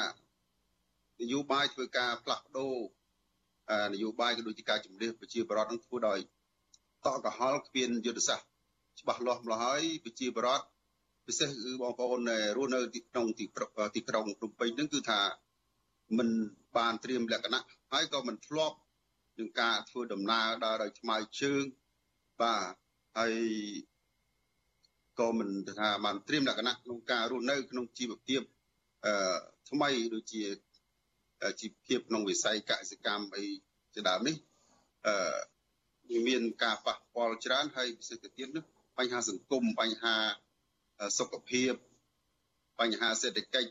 [1.20, 2.74] នយោបាយធ្វើការផ្លាស់ប្ដូរ
[3.94, 6.18] នយោបាយក៏ដូចជាការជំនះប្រជាបរតនឹងធ្វើដោយ
[7.06, 8.48] តកកហល់គ្មានយុទ្ធសាស្ត្រ
[9.00, 10.60] ច្បាស់លាស់ម្ល៉េះហើយប្រជាបរត
[11.26, 12.20] ពិសេសគឺបងប្អូន
[12.56, 13.44] រស់នៅទីក្នុងទី
[13.96, 15.20] ទីក្រុងភ្នំពេញហ្នឹងគឺថា
[16.18, 16.28] មិន
[16.76, 18.76] បានត្រៀមលក្ខណៈហើយក៏មិនធ្លាប់
[19.38, 21.64] នឹងការធ្វើដំណើរដើរដោយថ្មើរជើង
[22.40, 22.72] បាទ
[23.18, 23.34] ហើយ
[25.18, 28.40] ក៏មិនថាបានត្រៀមលក្ខណៈក្នុងការរស់នៅ ក្នុងជីវភាព
[29.04, 29.36] អឺ
[29.70, 30.42] ថ្មីដូចជា
[31.60, 33.44] ជីវភាពក្នុងវិស័យកសិកម្មអី
[33.94, 34.36] ជាដើមនេះ
[35.06, 38.64] អឺមានការប៉ះពាល់ច្រើនហើយពិសេសទៅទៀតនោះ
[38.98, 40.16] បញ្ហាសង្គមបញ្ហា
[41.18, 41.72] សុខភាព
[42.80, 43.70] បញ្ហាសេដ្ឋកិច្ច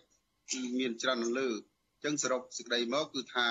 [0.51, 3.47] គឺមានច្រើនលើអញ្ចឹងសរុបសេចក្តីមកគឺថា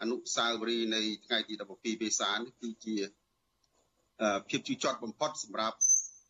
[0.00, 2.96] អនុស្សាវរីយ៍នៃថ្ងៃទី12មេសានេះគឺជា
[4.48, 5.76] ភាពជឿជាក់បំផុតសម្រាប់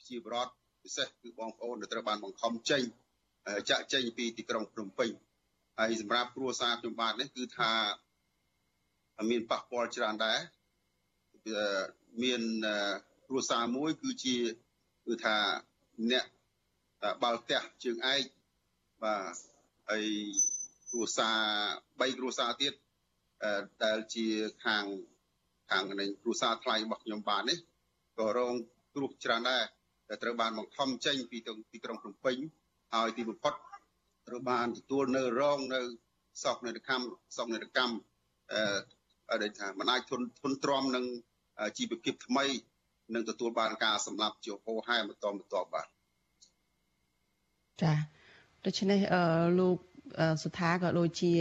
[0.09, 0.53] ជាបរដ្ឋ
[0.83, 2.83] ពិសេសគឺបងប្អូនដែលត្រូវបានបង្ខំចេញ
[3.71, 5.11] ចាក់ចេញពីទីក្រុងភ្នំពេញ
[5.79, 7.73] ហើយសម្រាប់គ្រួសារខ្ញុំបាទនេះគឺថា
[9.31, 10.39] មានប៉ះពាល់ច្រើនដែរ
[12.23, 12.43] មាន
[13.27, 14.37] គ្រួសារមួយគឺជា
[15.07, 15.37] គឺថា
[16.11, 16.25] អ្នក
[17.23, 18.23] បាល់ផ្ទះជើងឯក
[19.03, 19.35] បាទ
[19.89, 20.07] ហើយ
[20.91, 21.39] គ្រួសារ
[22.11, 22.73] 3គ្រួសារទៀត
[23.85, 24.27] ដែលជា
[24.65, 24.85] ខាង
[25.71, 27.59] ខាងនៃគ្រួសារថ្លៃរបស់ខ្ញុំបាននេះ
[28.19, 28.55] ក៏រង
[28.95, 29.65] គ្រោះច្រើនដែរ
[30.09, 31.39] ដែលត្រូវបានបង្ខំចេញពី
[31.73, 32.37] ទីក្រុងភ្នំពេញ
[32.95, 33.55] ហើយទីបំផុត
[34.29, 35.81] ត្រូវបានទទួលនៅរងនៅ
[36.45, 37.05] សោកនាដកម្ម
[37.37, 37.95] សោកនាដកម្ម
[38.53, 41.05] អឺដែលថាមិនអាចធន់ធន់ទ្រាំនឹង
[41.79, 42.45] ជីវភាពថ្មី
[43.15, 45.87] នឹងទទួលបានការសម្លាប់ជាហោហែបន្តបន្តបាទ
[47.83, 47.93] ចា
[48.65, 49.23] ដូច្នេះអឺ
[49.59, 49.79] លោក
[50.43, 51.33] សុថាក៏ដូចជា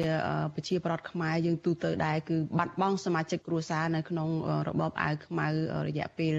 [0.56, 4.30] ប្រជាប្រដ្ឋខ្មែរយើងទូទៅដែរគឺបាត់បង់សមាជិកគ្រួសារនៅក្នុង
[4.68, 5.48] របបអាវខ្មៅ
[5.88, 6.36] រយៈពេល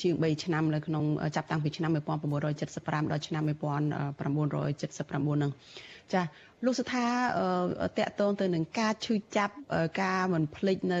[0.00, 1.04] ជាង3ឆ្នាំនៅក្នុង
[1.36, 5.52] ចាប់តាំងពីឆ្នាំ1975ដល់ឆ្នាំ1979ហ្នឹង
[6.12, 6.22] ចា
[6.64, 7.06] លោកសុថា
[7.98, 9.54] តកតងទៅនឹងការឈឺចាប់
[10.02, 11.00] ការមិនភ្លេចនៅ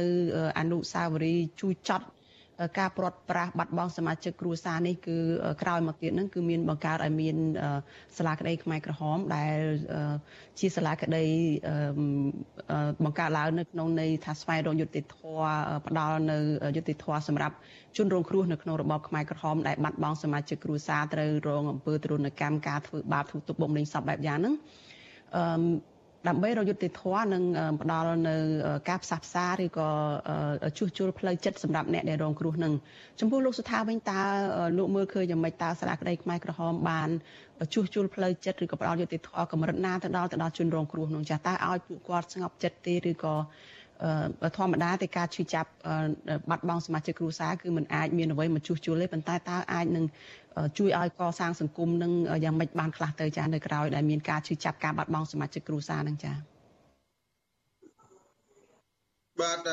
[0.58, 2.06] អនុសាវរីយ៍ជូចត់
[2.78, 5.16] ការព្រាត់ប្រាសបាត់បង់សមាជិកគ្រួសារនេះគឺ
[5.62, 7.36] ក្រោយមកទៀតហ្នឹងគឺមានបង្កើតឲ្យមាន
[8.16, 9.56] សាលាក្តីខ្មែរក្រហមដែល
[10.58, 11.24] ជាសាលាក្តី
[13.04, 15.48] បង្កើតឡើងនៅក្នុងន័យថាស្វែងរកយុត្តិធម៌
[15.86, 16.38] ផ្ដល់នៅ
[16.76, 17.54] យុត្តិធម៌សម្រាប់
[17.96, 24.54] ជនរងគ្រោះនៅក្នុងរបបខ្មែរក្រហមដែលបាត់បង់សមាជិកគ្រួសារត្រូវរងអំពើទរណកម្មការធ្វើបាបធ្វើទុកបុកម្នេញសពបែបយ៉ាងហ្នឹង
[25.36, 25.42] អឺ
[26.26, 27.42] ដើម្បីរយុទ្ធធម៌និង
[27.82, 28.36] ផ្ដល់នៅ
[28.88, 29.88] ការផ្សះផ្សាឬក៏
[30.78, 32.72] ជួសជុលផ្លូវចិត្តសម្រាប់អ្នកដែលរងគ្រោះនឹង
[33.20, 34.20] ចំពោះលោកសុថាវិញតើ
[34.78, 37.08] លោកមើលឃើញយ៉ាងម៉េចតើសាលាក្តីខ្មែរក្រហមបាន
[37.74, 43.34] ជួសជុលផ្លូវចិត្តឬក៏ផ្ដល់យុត្តិធម៌កម្រិតណាទៅដល់ទៅដល់ជនរងគ្រោះនោះចាស់តើឲ្យពួកគាត់ស្ងប់ចិត្តទេឬក៏
[44.57, 45.69] ធម្មតាតែការឈឺចាប់
[46.49, 50.05] បាត់បង់សមាជិកគ្រួសារគឺมันអាចមានអ្វីមកជួសជុលទេប៉ុន្តែតើអាចនឹង
[50.77, 52.11] ជួយឲ្យកសាងសង្គមនឹង
[52.43, 56.33] យ៉ាងម៉េចបានខ្លះទៅចានៅក្រៅដែលមានការឈឺចាប់ការបាត់បង់សមាជិកគ្រួសារនឹងចា
[59.41, 59.69] បាទ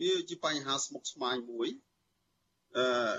[0.00, 1.68] វាជាបញ្ហាស្មុគស្មាញមួយ
[2.78, 3.12] អឺ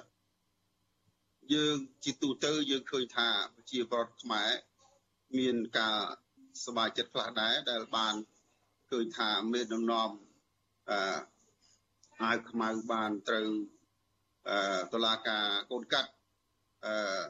[1.54, 4.50] យើងជាទូទៅយើងឃើញថាប្រជាពលរដ្ឋខ្មែរ
[5.38, 5.98] មានការ
[6.66, 8.14] សบายចិត្តខ្លះដែរដែលបាន
[8.91, 10.11] ឃើញថាមេដឹកនាំ
[10.91, 10.99] អឺ
[12.23, 13.49] អាវខ្មៅបានត្រូវ
[14.49, 14.59] អឺ
[14.93, 16.11] តឡាការកូនកាត់
[16.85, 17.21] អឺ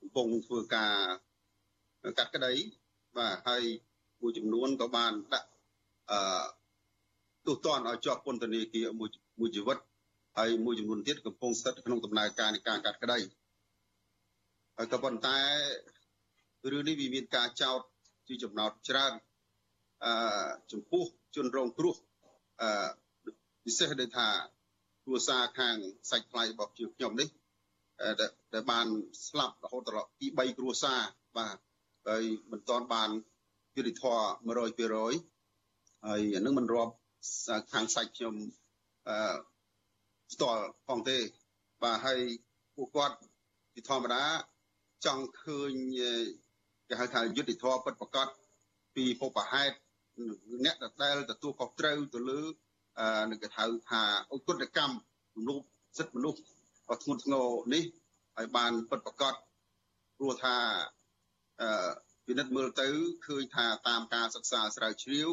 [0.00, 0.94] កំពុងធ្វើការ
[2.18, 2.52] កាត់ក្តី
[3.16, 3.62] បាទហើយ
[4.22, 5.48] មួយចំនួនក៏បានដាក់
[6.10, 6.44] អឺ
[7.46, 9.78] ទូទាត់ឲ្យជាប់ពន្ធនាគារមួយមួយជីវិត
[10.38, 13.18] ហើយមួយចំនួនទៀតកំពុងស្ថិតក្នុងដំណើរការនៃការកាត់ក្តី
[14.76, 15.38] ហើយក៏ប៉ុន្តែ
[16.70, 17.80] រឿងនេះវាមានការចោទ
[18.28, 19.12] ជាចំណោទច្រើន
[20.04, 20.14] អឺ
[20.72, 21.04] ចំពោះ
[21.36, 21.96] ជនរងគ្រោះ
[22.62, 22.88] អឺ
[23.64, 24.28] ពិសេសដែលថា
[25.04, 25.76] គ្រួសារខាង
[26.10, 27.28] សាច់ថ្លៃរបស់ជាខ្ញុំនេះ
[28.54, 28.86] ដែលបាន
[29.26, 31.00] ស្លាប់រហូតដល់ទី3គ្រួសារ
[31.38, 31.56] បាទ
[32.08, 33.10] ហើយមិនទាន់បាន
[33.76, 34.04] យុតិធធ
[34.46, 36.92] 100%ហើយអានឹងមិនរាប់
[37.72, 38.34] ខាងសាច់ខ្ញុំ
[39.08, 39.34] អឺ
[40.32, 41.18] ផ្ទាល់ផងទេ
[41.82, 42.20] បាទហើយ
[42.76, 43.16] ពួកគាត់
[43.74, 44.24] ជាធម្មតា
[45.06, 45.72] ចង់ឃើញ
[46.88, 48.28] គេហៅថាយុតិធធពិតប្រកប
[48.96, 49.76] ពីពុបហេតុ
[50.64, 52.40] អ្នកដែលទទួលខុសត្រូវទៅលើ
[53.30, 54.96] នឹងគេហៅថាអគុណកម្ម
[55.36, 55.64] មនុស្ស
[55.98, 56.40] សិទ្ធិមនុស្ស
[57.02, 57.84] ធ្ងន់ធ្ងរនេះ
[58.38, 59.34] ឲ្យបានពិតប្រកប
[60.16, 60.56] ព្រោះថា
[61.60, 61.90] អឺ
[62.26, 62.88] ពិនិត្យមើលទៅ
[63.26, 65.30] ឃើញថាតាមការសិក្សាស្រាវជ្រាវ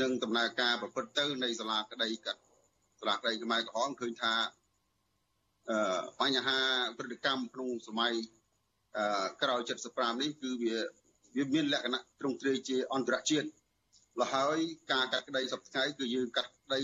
[0.00, 2.40] និងដំណើរការប្រព្រឹត្តទៅនៃសាលាក្តីកាត់
[3.00, 4.34] សាលាក្តីខ្មែរក្រហមឃើញថា
[5.70, 5.76] អឺ
[6.20, 6.58] បញ្ហា
[6.98, 8.12] ព្រឹត្តិកម្មក្នុងសម័យ
[8.96, 9.60] អឺក្រោយ
[9.90, 10.76] 75នេះគឺវា
[11.36, 13.48] វាមានលក្ខណៈទ្រង់ទ្រាយជាអន្តរជាតិ
[14.20, 14.58] លហើយ
[14.92, 16.80] ការកាត់ក្តីសប្តាហ៍គឺយើងកាត់ក្តី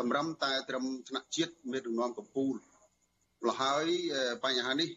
[0.00, 3.86] តម្រឹមតែត្រឹមថ្នាក់ជាតិមេដឹកនាំកម្ពុជាលហើយ
[4.44, 4.88] បញ្ហានេះ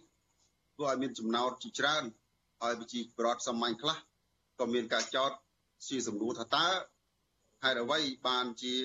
[0.75, 2.03] ធ្វើឲ្យមានចំណោទជាច្រើន
[2.61, 3.97] ហើយប្រជាប្រដ្ឋសាមញ្ញខ្លះ
[4.59, 5.31] ក៏មានការចោទ
[5.89, 6.67] ជាសំណួរថាតើ
[7.63, 8.75] ហេតុអ្វីបានជា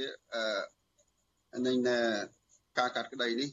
[1.54, 1.76] អឺនឹង
[2.78, 3.48] ការកាត់ក្តីនេះ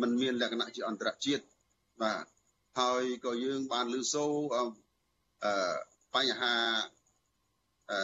[0.00, 1.42] มันមានលក្ខណៈជាអន្តរជាតិ
[2.02, 2.24] បាទ
[2.80, 4.64] ហើយក៏យើងបានលើសូអឺ
[6.14, 6.54] បញ្ហា
[7.90, 7.98] អឺ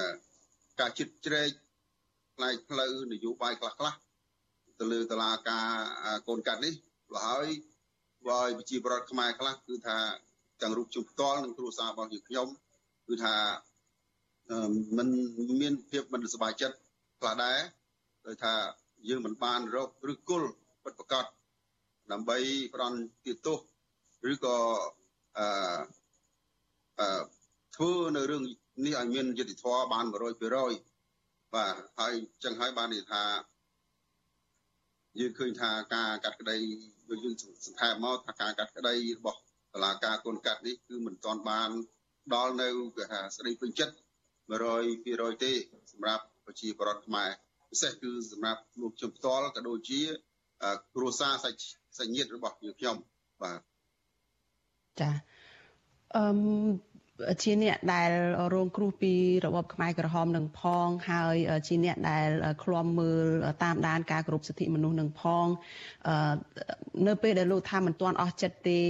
[0.82, 1.50] ការជិតជ្រែក
[2.36, 3.94] ផ្នែកផ្លូវនយោបាយខ្លះខ្លះ
[4.80, 5.68] ទៅលើតឡាការ
[6.28, 6.74] កូនកាត់នេះ
[7.26, 7.46] ហើយ
[8.26, 9.96] បើប្រជាប្រដ្ឋខ្មែរខ្លះគឺថា
[10.62, 12.48] ទាំងរូបជុំផ្ទាល់និងគ្រួសាររបស់យើងខ្ញុំ
[13.08, 13.34] គឺថា
[14.96, 15.08] มัน
[15.60, 16.76] មានភាពមិនសប្បាយចិត្ត
[17.20, 17.58] ខ្លះដែរ
[18.26, 18.54] ដោយថា
[19.08, 20.50] យើងមិនបានរកឬគល់
[20.84, 21.24] ពិតប្រកប
[22.12, 22.38] ដើម្បី
[22.74, 23.58] ផ្ដន់ទាទោស
[24.30, 24.56] ឬក៏
[25.38, 25.46] អឺ
[27.00, 27.22] អឺ
[27.76, 28.42] ធ្វើនៅរឿង
[28.84, 33.22] នេះឲ្យមានយុត្តិធម៌បាន100%បាទហើយចឹងហើយបាននិយាយថា
[35.18, 36.56] យើងឃើញថាការកាត់ក្តី
[37.10, 37.34] ដូចយើង
[37.66, 39.38] សង្ខេបមកថាការកាត់ក្តីរបស់
[39.74, 41.70] តឡាការគុណកាត់នេះគឺមិនទាន់បាន
[42.34, 43.94] ដល់នៅគេថាស្ដីពេញចិត្ត
[44.68, 45.52] 100%ទេ
[45.92, 47.30] សម្រាប់ប្រជាពលរដ្ឋខ្មែរ
[47.70, 50.00] ពិសេសគឺសម្រាប់លោកខ្ញុំផ្ទាល់ក៏ដូចជា
[50.94, 51.60] គ្រួសារសាច់
[51.98, 52.96] សាច់ញាតិរបស់យើងខ្ញុំ
[53.42, 53.60] បាទ
[55.00, 55.10] ចា
[56.16, 56.24] អឺ
[57.42, 58.10] ជាអ្នកដែល
[58.54, 59.12] រងគ្រោះពី
[59.46, 62.28] របបខ្មែរក្រហមនឹងផងហើយជាអ្នកដែល
[62.62, 63.26] ឃ្លាំមើល
[63.62, 65.46] តាមដានការគោរពសិទ្ធិមនុស្សនឹងផង
[67.06, 68.80] នៅពេលដែលលោកថាមិនទាន់អស់ចិត្តទេ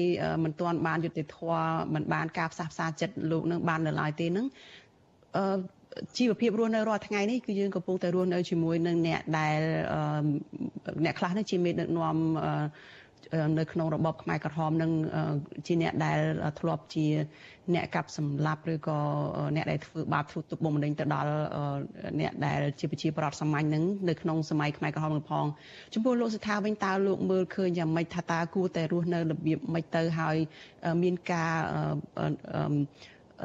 [0.44, 4.46] មិនទាន់បានយុត្តិធម៌មិនបានការផ្សះផ្សាចិត្តលោកនឹងបាននៅឡើយទេនឹង
[6.16, 9.58] ជីវភាពរស់នៅរាល់ថ្ងៃនេះគឺយើងកំពុងតែរស់នៅជាមួយនឹងអ្នកដែល
[11.04, 12.16] អ្នកខ្លះនេះជាមេដឹកនាំ
[13.58, 14.90] នៅក្នុងរបបខ្មែរក្រហមនឹង
[15.66, 16.18] ជាអ្នកដែល
[16.60, 17.06] ធ្លាប់ជា
[17.74, 18.98] អ្នកកាប់សម្លាប់ឬក៏
[19.56, 21.32] អ្នកដែលធ្វើបាបធ្វើទុកបុកម្នេញទៅដល់
[22.20, 25.46] អ្នកដែលជាប្រជាប្រដ្ឋសាមញ្ញនឹងនៅក្នុងសម័យខ្មែរក្រហមនឹងផង
[25.94, 30.36] ចំពោះលោកសិដ្ឋាវិញតើលោកមើលឃើញយ៉ាងម៉េចថាតើគួរតែរស់នៅរបៀបម៉េចទៅហើយ
[31.02, 31.52] មានការ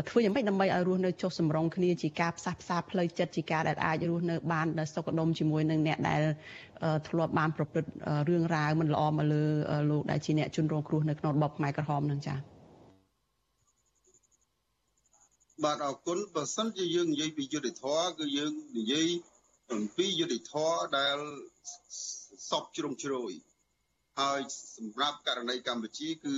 [0.09, 6.21] ធ្វើយ៉ាងម៉េចដើម្បីឲ្យរស់នៅចុះសម្រុងគ្នាជាការផ្សះផ្សាផ្លូវចិត្តជាការដែលអាចរស់នៅបានសុខដុមជាមួយនឹងអ្នកដែល
[7.07, 7.91] ធ្លាប់បានប្រព្រឹត្ត
[8.29, 9.43] រឿងរ៉ាវមិនល្អមកលើ
[9.89, 12.39] លោកដែលជាអ្នកជនរងគ្រោះនៅក្នុងរបបខ្មែរក្រហមនឹងចា៎
[15.63, 19.07] បាទអរគុណបើសិនជាយើងនិយាយពីយុទ្ធធរគឺយើងនិយាយ
[19.73, 21.17] អំពីយុទ្ធធរដែល
[22.49, 23.31] សពជ្រុងជ្រោយ
[24.19, 24.39] ហើយ
[24.77, 26.33] សម្រាប់ករណីកម្ពុជាគឺ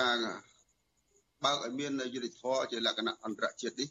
[0.00, 0.18] ការ
[1.44, 3.88] បើកឲ្យមានយុទ្ធធរជាលក្ខណៈអន្តរជាតិនេះ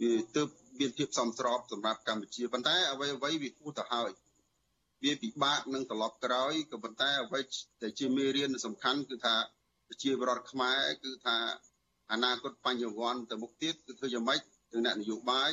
[0.00, 0.48] វាទើប
[0.80, 4.10] មានភាពសមស្របសម្រាប់កម្ពុជាប៉ុន្តែអ្វីអ្វីវាគួរទៅហើយ
[5.02, 7.40] វាពិបាកនឹងត្រឡប់ក្រោយក៏ប៉ុន្តែអ្វី
[7.82, 9.34] ដែលជាមេរៀនសំខាន់គឺថា
[9.88, 11.36] ប្រជាពលរដ្ឋខ្មែរគឺថា
[12.12, 14.40] អនាគតបញ្ញវន្តទៅមុខទៀតគឺធ្វើយ៉ាងម៉េច
[14.72, 15.50] នឹងអ្នកនយោបាយ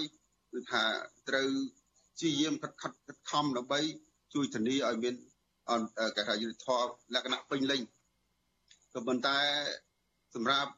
[0.51, 0.83] គឺថា
[1.29, 1.49] ត្រូវ
[2.15, 3.79] ព្យាយាមខិតខិតខិតខំដើម្បី
[4.33, 5.15] ជួយធានាឲ្យមាន
[6.15, 7.81] គេថាយុទ្ធធម៌លក្ខណៈពេញលេញ
[8.93, 9.37] ក៏ប៉ុន្តែ
[10.35, 10.71] សម្រាប់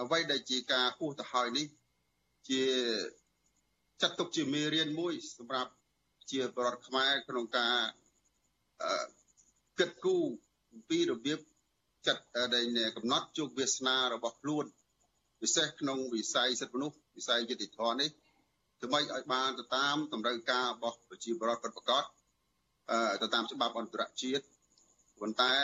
[0.00, 1.66] អ្វីដែលជាការហួសទៅហើយនេះ
[2.48, 2.62] ជា
[4.02, 5.72] ចាត់ទុកជាមេរៀនមួយ សម្រាប់
[6.30, 7.76] ជាបរដ្ឋខ្មែរក្នុងការ
[9.78, 10.24] គិតគូរ
[10.72, 11.40] អំពីរបៀប
[12.06, 12.22] ចាត់
[12.54, 12.64] ដែល
[12.96, 14.64] កំណត់ជោគវាសនារបស់ខ្លួន
[15.40, 18.10] ពិសេសក្នុងវិស័យសិទ្ធិមនុស្សវិស័យយុតិធម៌នេះ
[18.80, 22.04] ដើម្បីឲ្យបានទៅតាមតម្រូវការរបស់ប្រជាពលរដ្ឋពិតប្រាកដ
[23.22, 24.44] ទៅតាមច្បាប់អន្តរជាតិ
[25.20, 25.54] ប៉ុន្តែ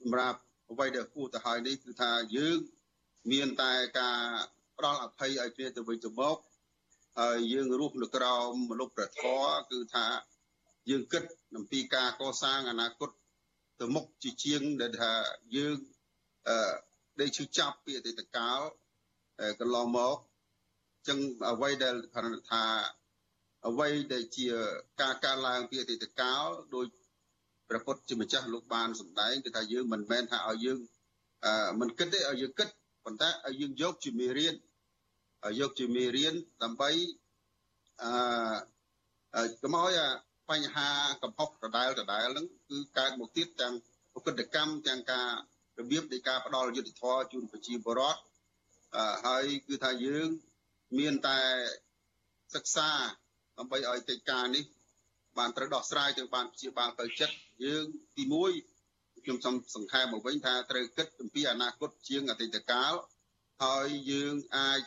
[0.00, 2.58] សម្រាប់ អ្វីដែលគួរទៅហើយនេះគឺថាយើង
[3.32, 4.18] មានតែការ
[4.76, 6.36] ផ្ដល់អភ័យឲ្យគ្នាទៅវិញទៅមក
[7.20, 10.06] ហើយយើងរស់នៅក្រោមមនុស្សប្រធរគឺថា
[10.90, 11.24] យើងគិត
[11.56, 13.10] អំពីការកសាងអនាគត
[13.80, 15.12] ទៅមុខជាជាងដែលថា
[15.56, 15.76] យើង
[16.48, 16.72] អឺ
[17.20, 18.60] ដែលឈឺចាប់ពីអតីតកាល
[19.60, 20.16] កន្លងមក
[21.08, 21.18] ចឹង
[21.50, 21.96] អ្វីដែល
[22.50, 22.64] ថា
[23.68, 24.46] អ្វីដែលជា
[25.00, 26.86] ការកើនឡើងពីអតីតកាលដោយ
[27.70, 30.78] ព្រះពុទ្ធជាម្ចាស់លោកបានសម្ដែងគឺថាយើងមិនមែនថាឲ្យយើង
[31.44, 32.68] អឺមិនគិតទេឲ្យយើងគិត
[33.04, 34.54] ប៉ុន្តែឲ្យយើងយកជាមេរៀន
[35.60, 36.90] យកជាមេរៀនដើម្បី
[38.02, 39.98] អឺកុំឲ្យ
[40.50, 40.88] បញ្ហា
[41.22, 43.74] កំហុសដដែលដដែលហ្នឹងគឺកើតមកទៀតទាំង
[44.24, 45.28] ប្រតិកម្មទាំងការ
[45.78, 48.20] របៀបនៃការផ្ដល់យុត្តិធម៌ជូនប្រជាពលរដ្ឋ
[49.26, 50.28] ហើយគឺថាយើង
[50.98, 51.38] មានតែ
[52.54, 52.90] សិក្សា
[53.58, 54.64] ដើម្បីឲ្យកិច្ចការនេះ
[55.38, 57.84] បានត្រូវដោះស្រាយទៅបានជាបានទៅចិត្តយើង
[58.16, 58.24] ទី
[58.68, 62.92] 1ខ្ញុំសូមសង្ខេបមកវិញថាត្រូវគិតអំពីអនាគតជាងអតីតកាល
[63.64, 64.80] ហើយយើងអាច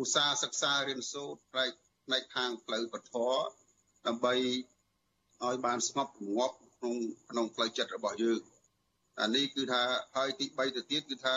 [0.00, 1.70] ឧស្សាហ៍សិក្សារៀនសូត្រផ្នែក
[2.06, 3.14] ផ្នែកខាងផ្លូវពធ
[4.06, 4.34] ដើម្បី
[5.44, 6.94] ឲ្យបានស្ងប់រងាប់ក្នុង
[7.30, 8.40] ក្នុងផ្លូវចិត្តរបស់យើង
[9.20, 9.82] អានេះគឺថា
[10.16, 11.36] ហើយទី3ទៅទៀតគឺថា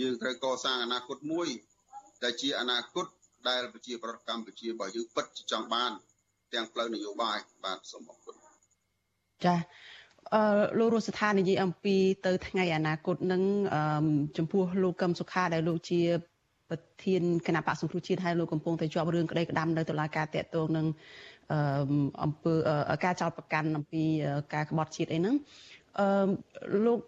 [0.00, 1.48] យើងត្រូវកសាងអនាគតមួយ
[2.22, 3.06] ដែលជាអនាគត
[3.48, 5.92] ដែលប្រជាប្រដ្ឋកម្ពុជារបស់យើងពិតចង់បាន
[6.54, 8.34] ទាំងផ្លូវនយោបាយបាទសូមអរគុណ
[9.44, 9.54] ចា
[10.34, 10.42] អឺ
[10.78, 13.42] លោករស់ស្ថាននិយាយអំពីទៅថ្ងៃអនាគតនឹង
[14.38, 16.00] ចំពោះលោកកឹមសុខាដែលលោកជា
[16.70, 20.86] ប្រធានគណៈបកសង្គ្រោះជាតិហើយលោកកំពុងតែជាប់រឿងក្តីក្តាំនៅតុលាការតាក់ទងនឹង
[21.52, 21.58] អឺ
[22.24, 22.54] អំពើ
[23.04, 24.02] ការចោទប្រកាន់អំពី
[24.54, 25.34] ការក្បត់ជាតិអីហ្នឹង
[25.98, 26.98] អឺលោក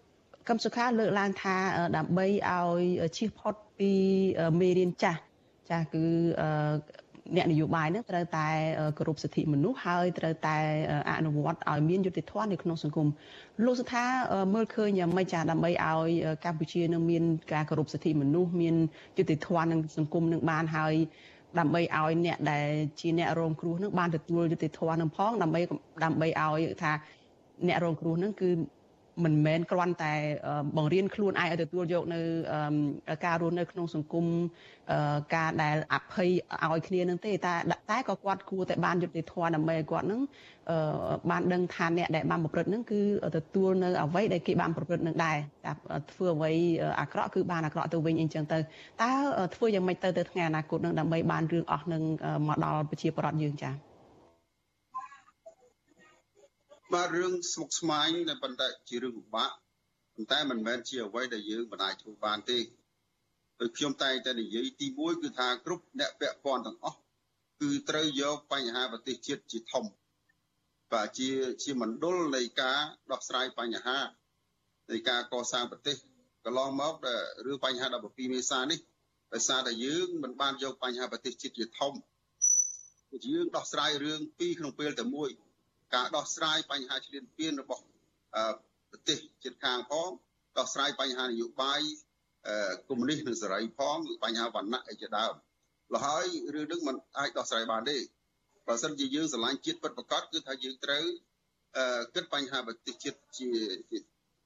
[0.49, 1.55] កឹមសុខាលើកឡើងថា
[1.97, 2.81] ដើម្បីឲ្យ
[3.17, 3.91] ជៀសផុតពី
[4.59, 5.19] មេរៀនចាស់
[5.69, 6.05] ចាស់គឺ
[7.35, 8.47] អ្នកនយោបាយនឹងត្រូវតែ
[8.97, 10.57] គោរពសិទ្ធិមនុស្សហើយត្រូវតែ
[11.17, 13.07] អនុវត្តឲ្យមានយុត្តិធម៌នៅក្នុងសង្គម
[13.65, 14.05] លោកសុថា
[14.53, 16.09] មើលឃើញយ៉ាងម៉េចចាដើម្បីឲ្យ
[16.45, 18.75] កម្ពុជានឹងមានការគោរពសិទ្ធិមនុស្សមាន
[19.17, 20.93] យុត្តិធម៌នឹងសង្គមនឹងបានហើយ
[21.59, 22.67] ដើម្បីឲ្យអ្នកដែល
[22.99, 25.61] ជាអ្នករងគ្រោះនឹងបានទទួលយុត្តិធម៌នឹងផងដើម្បី
[26.03, 26.91] ដើម្បីឲ្យថា
[27.67, 28.49] អ្នករងគ្រោះនឹងគឺ
[29.23, 30.13] មិនមែនគ្រាន់តែ
[30.77, 32.19] បង្រៀនខ្លួនឯងឲ្យទទួលយកនៅ
[33.25, 34.25] ការរស់នៅក្នុងសង្គម
[35.35, 36.29] ការដែលអភ័យ
[36.73, 37.53] ឲ្យគ្នានឹងទេតែ
[37.91, 40.21] តែក៏គាត់គួរតែបានយុត្តិធម៌ដើម្បីឲ្យគាត់នឹង
[41.31, 43.01] បានដឹងថាអ្នកដែលបានប្រព្រឹត្តនឹងគឺ
[43.37, 45.71] ទទួលនៅអ្វីដែលគេបានប្រព្រឹត្តនឹងដែរតែ
[46.11, 46.51] ធ្វើអ្វី
[47.01, 48.57] អាក្រក់គឺបានអាក្រក់ទៅវិញអីចឹងទៅ
[49.01, 49.11] តើ
[49.55, 52.01] ធ្វើយ៉ាងម៉េចទៅទៅថ្ងៃអនាគតនឹងដើម្បីបានរឿងអស់នឹង
[52.47, 53.92] មកដល់ប្រជាពលរដ្ឋយើងចា៎
[56.93, 59.51] បាទរឿងស្មុគស្មាញតែប៉ុន្តែជារឿងពិបាក
[60.15, 62.59] ប៉ុន្តែមិនមែនជាអ្វីដែលយើងមិនអាចធ្វើបានទេ
[63.59, 66.99] ដោយខ្ញុំតែងតែនិយាយទី1គឺថាគ្រប់អ្នកពាក់ព័ន្ធទាំងអស់
[67.61, 69.83] គឺត្រូវយកបញ្ហាប្រទេសជាតិជាធំ
[70.91, 71.29] បាទជា
[71.63, 72.79] ជាមណ្ឌលនៃការ
[73.11, 73.97] ដោះស្រាយបញ្ហា
[74.91, 75.97] នៃការកសាងប្រទេស
[76.45, 76.93] កន្លងមក
[77.45, 78.79] រឿងបញ្ហា17មេសានេះ
[79.33, 81.93] ដោយសារតែយើងមិនបានយកបញ្ហាប្រទេសជាតិជាធំ
[83.27, 85.29] យើងដោះស្រាយរឿងពីរក្នុងពេលតែមួយ
[85.93, 87.83] ការដោះស្រាយបញ្ហាឈ្លានពានរបស់
[88.91, 90.09] ប្រទេសជិតខាងផង
[90.57, 91.81] ដោះស្រាយបញ្ហានយោបាយ
[92.89, 95.33] កុម្មុយនីសនិងសេរីផងបញ្ហាវណ្ណៈអីជាដើម
[95.93, 97.97] លហើយរឿងនេះมันអាចដោះស្រាយបានទេ
[98.67, 101.05] បើសិនជាយើងស្រឡាញ់ជាតិពិតប្រាកដគឺថាយើងត្រូវ
[102.15, 103.49] គិតបញ្ហាប្រទេសជាតិជា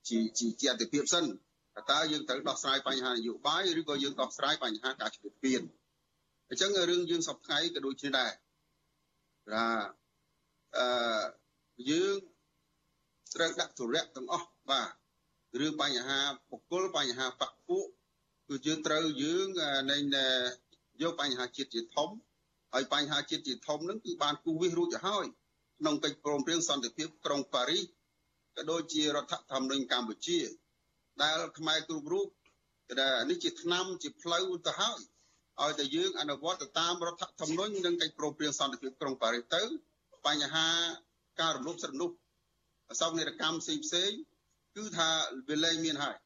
[0.08, 1.26] ជាជាជាអតិភិបសិន
[1.92, 5.62] តើយើងត្រូវដោះស្រាយបញ្ហានយោបាយឬក៏យើងដោះស្រាយបញ្ហាការឈ្លានពាន
[6.50, 8.32] អញ្ចឹងរឿងយើងសពថ្ងៃក៏ដូចគ្នាដែរ
[9.52, 9.64] ថា
[10.76, 10.88] អឺ
[11.90, 12.18] យើង
[13.36, 14.92] ត្រូវដាក់ទរៈទាំងអស់បាទ
[15.60, 17.86] រឿងបញ្ហាបុគ្គលបញ្ហាបកពួក
[18.48, 19.48] គឺយើងត្រូវយើង
[19.92, 19.98] នៃ
[21.02, 22.10] យកបញ្ហាជាតិជាធំ
[22.74, 25.26] ហើយបញ្ហាជាតិជាធំនឹងគឺបានគូវិសរួចទៅហើយ
[25.80, 27.84] ក្នុងកិច្ចព្រមព្រៀងសន្តិភាពក្រុងប៉ារីស
[28.56, 30.40] ក៏ដូចជារដ្ឋធម្មនុញ្ញកម្ពុជា
[31.24, 32.28] ដែលខ្មែរគ្រប់រូប
[33.02, 35.00] ដែលនេះជាឆ្នាំជាផ្លូវទៅហើយ
[35.62, 39.62] ឲ្យតែយើងអនុវត្តទៅតាមរដ្ឋធម្មនុញ្ញនិងកិច្ចព្រមព្រៀងសន្តិភាពក្រុងប៉ារីសទៅ
[40.26, 40.68] បញ្ហា
[41.42, 42.16] ការរំលោភសិទ្ធិមនុស្ស
[42.90, 44.12] អសោកនិរកម្មផ្សេងផ្សេង
[44.76, 45.10] គឺថា
[45.50, 46.18] វាលែងមានហើយ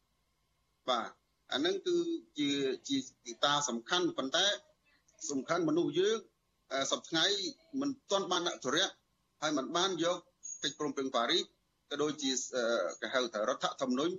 [0.89, 1.09] បាទ
[1.53, 1.97] អានឹងគឺ
[2.39, 2.49] ជា
[2.89, 4.45] ជាកត្តាសំខាន់ប៉ុន្តែ
[5.31, 6.17] សំខាន់មនុស្សយើង
[6.91, 7.25] សប្ថ្ងៃ
[7.81, 8.91] មិនទាន់បានដាក់ទរៈ
[9.41, 10.17] ហើយមិនបានយក
[10.63, 11.43] កិច្ចព្រមព្រៀងប៉ារីស
[11.89, 12.31] ក៏ដូចជា
[13.01, 14.13] គេហៅថារដ្ឋធម្មនុញ្ញ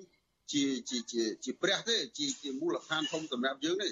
[0.52, 3.88] ជាជាជាជាព្រះទេជាជាមូលដ្ឋានធំសម្រាប់យើងទេ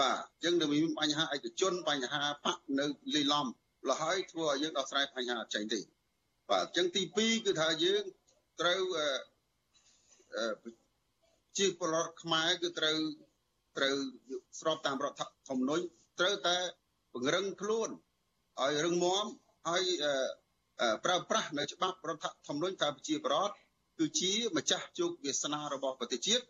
[0.00, 3.46] បាទអញ្ចឹងនៅមានបញ្ហាឯកជនបញ្ហាបកនៅលីឡំ
[3.90, 5.80] លហើយធ្វើឲ្យយើងដោះស្រាយបញ្ហាអត់ចេញទេ
[6.50, 8.02] បាទអញ្ចឹងទី2គឺថាយើង
[8.60, 8.82] ត្រូវ
[10.36, 10.44] អឺ
[11.58, 12.96] ជាពលរដ្ឋខ្មែរគឺត្រូវ
[13.76, 13.96] ត្រូវ
[14.60, 15.84] ស្របតាមរដ្ឋធម្មនុញ្ញ
[16.20, 16.56] ត្រូវតែ
[17.12, 17.90] ពង្រឹងខ្លួន
[18.60, 19.24] ឲ្យរឹងមាំ
[19.68, 19.84] ឲ្យ
[21.04, 23.54] ប្រើប្រាស់នៅច្បាប់រដ្ឋធម្មនុញ្ញថាប្រជាប្រដ្ឋ
[23.98, 26.44] គឺជាម្ចាស់ជោគវាសនារបស់ប្រទេសជាតិ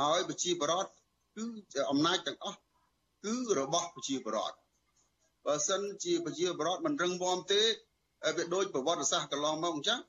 [0.00, 0.90] ហើយប្រជាប្រដ្ឋ
[1.36, 1.44] គឺ
[1.90, 2.58] អំណាចទាំងអស់
[3.24, 4.56] គឺរបស់ប្រជាប្រដ្ឋ
[5.46, 7.62] បើសិនជាប្រជាបរតមិនរឹងមាំទេ
[8.36, 10.00] វាដូចប្រវត្តិសាស្ត្រកន្លងមកអញ្ចឹង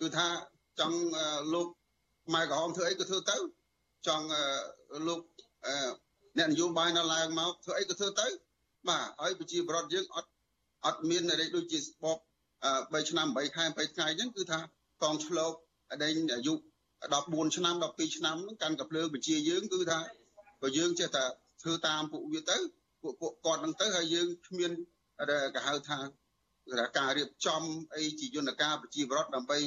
[0.00, 0.26] គឺថា
[0.80, 0.98] ចង់
[1.54, 1.66] លោក
[2.26, 3.36] ខ្មែរក្រហមធ្វើអីក៏ធ្វើទៅ
[4.06, 4.26] ចង់
[5.06, 5.20] លោក
[6.38, 8.26] អ្នកនយោបាយនៅឡើងមកធ្វើអីក៏ធ្វើទៅ
[8.88, 10.30] បាទហើយប្រជាបរតយើងអត់
[10.86, 12.18] អត់មានរេចដូចជាស្បប
[12.98, 14.60] 3ឆ្នាំ8ខែ8ថ្ងៃអញ្ចឹងគឺថា
[15.02, 15.52] កងឆ្លក
[16.02, 16.54] ដេញអាយុ
[17.04, 20.00] 14ឆ្នាំ12ឆ្នាំហ្នឹងកាន់កាភ្លើងប្រជាយើងគឺថា
[20.62, 21.24] បើយើងចេះតែ
[21.62, 22.58] ធ្វើតាមពួកវាទៅ
[23.02, 24.70] ពួកពួកគាត់ហ្នឹងទៅហើយយើងគ្មាន
[25.54, 25.98] គេហៅថា
[26.98, 27.62] ការរៀបចំ
[27.96, 29.58] អីជាយន្តការប្រជាប្រដ្ឋដើម្បី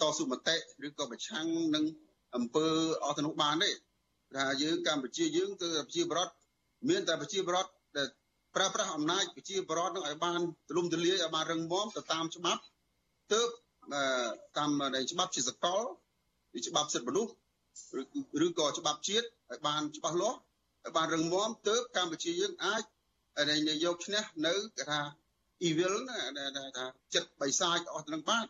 [0.00, 1.84] តស៊ូមតិឬក៏ប្រឆាំងនឹង
[2.36, 2.68] អង្គើ
[3.04, 3.70] អស់ទៅនោះបានទេ
[4.36, 6.32] ថាយើងកម្ពុជាយើងគឺប្រជាប្រដ្ឋ
[6.88, 8.08] មានតែប្រជាប្រដ្ឋដែល
[8.54, 12.62] ប្រើប្រាស់អំណាចប្រជាប្រដ្ឋនឹងឲ្យបានទលំទលាយឲ្យបានរឹងមាំទៅតាមច្បាប់
[13.32, 13.48] ទើប
[14.58, 14.70] តាម
[15.12, 15.82] ច្បាប់ជាសកល
[16.58, 17.32] ឬច្បាប់សិទ្ធិមនុស្ស
[18.44, 20.47] ឬក៏ច្បាប់ជាតិឲ្យបានច្បាស់លាស់ឲ្យ
[20.96, 22.82] បានរឹងមាំទើបកម្ពុជាយើងអាច
[23.84, 25.00] យកឈ្នះនៅគេថា
[25.68, 26.18] evil ណា
[26.76, 28.46] ថាចិត្តបិសាចអស់ទៅនឹងបាន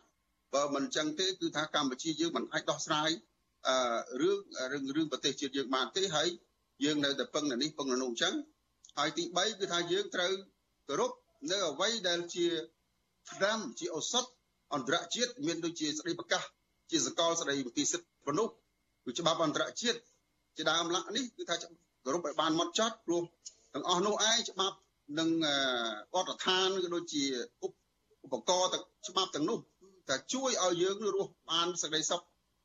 [0.53, 3.09] បើមិនអញ្ចឹងទេគឺថាកម្ពុជាយើងមិនអាចដោះស្រាយ
[3.67, 3.75] អឺ
[4.21, 4.39] រឿង
[4.71, 6.29] រឿងរឿងប្រទេសជាតិយើងបានទេហើយ
[6.83, 8.33] យើងនៅតែពឹងនៅនេះពឹងនៅនោះអញ្ចឹង
[8.97, 10.33] ហើយទី3គឺថាយើងត្រូវ
[10.87, 11.11] គោរព
[11.51, 12.47] នៅអ្វីដែលជា
[13.31, 14.25] ត្រាំជាឱសថ
[14.73, 16.43] អន្តរជាតិមានដូចជាស្តីប្រកាស
[16.91, 18.53] ជាសកលស្តីមន្ទីរសិទ្ធិមនុស្ស
[19.05, 19.99] គឺច្បាប់អន្តរជាតិ
[20.57, 21.55] ជាដើមឡាក់នេះគឺថា
[22.09, 23.23] គោរពឲ្យបានម៉ត់ចត់ព្រោះ
[23.73, 24.77] ទាំងអស់នោះឯងច្បាប់
[25.19, 25.29] និង
[26.13, 27.23] បទដ្ឋានក៏ដូចជា
[28.25, 28.69] ឧបករណ៍
[29.07, 29.59] ច្បាប់ទាំងនោះ
[30.09, 32.21] តែជួយឲ្យយើងរស់បានសេចក្តីសុខ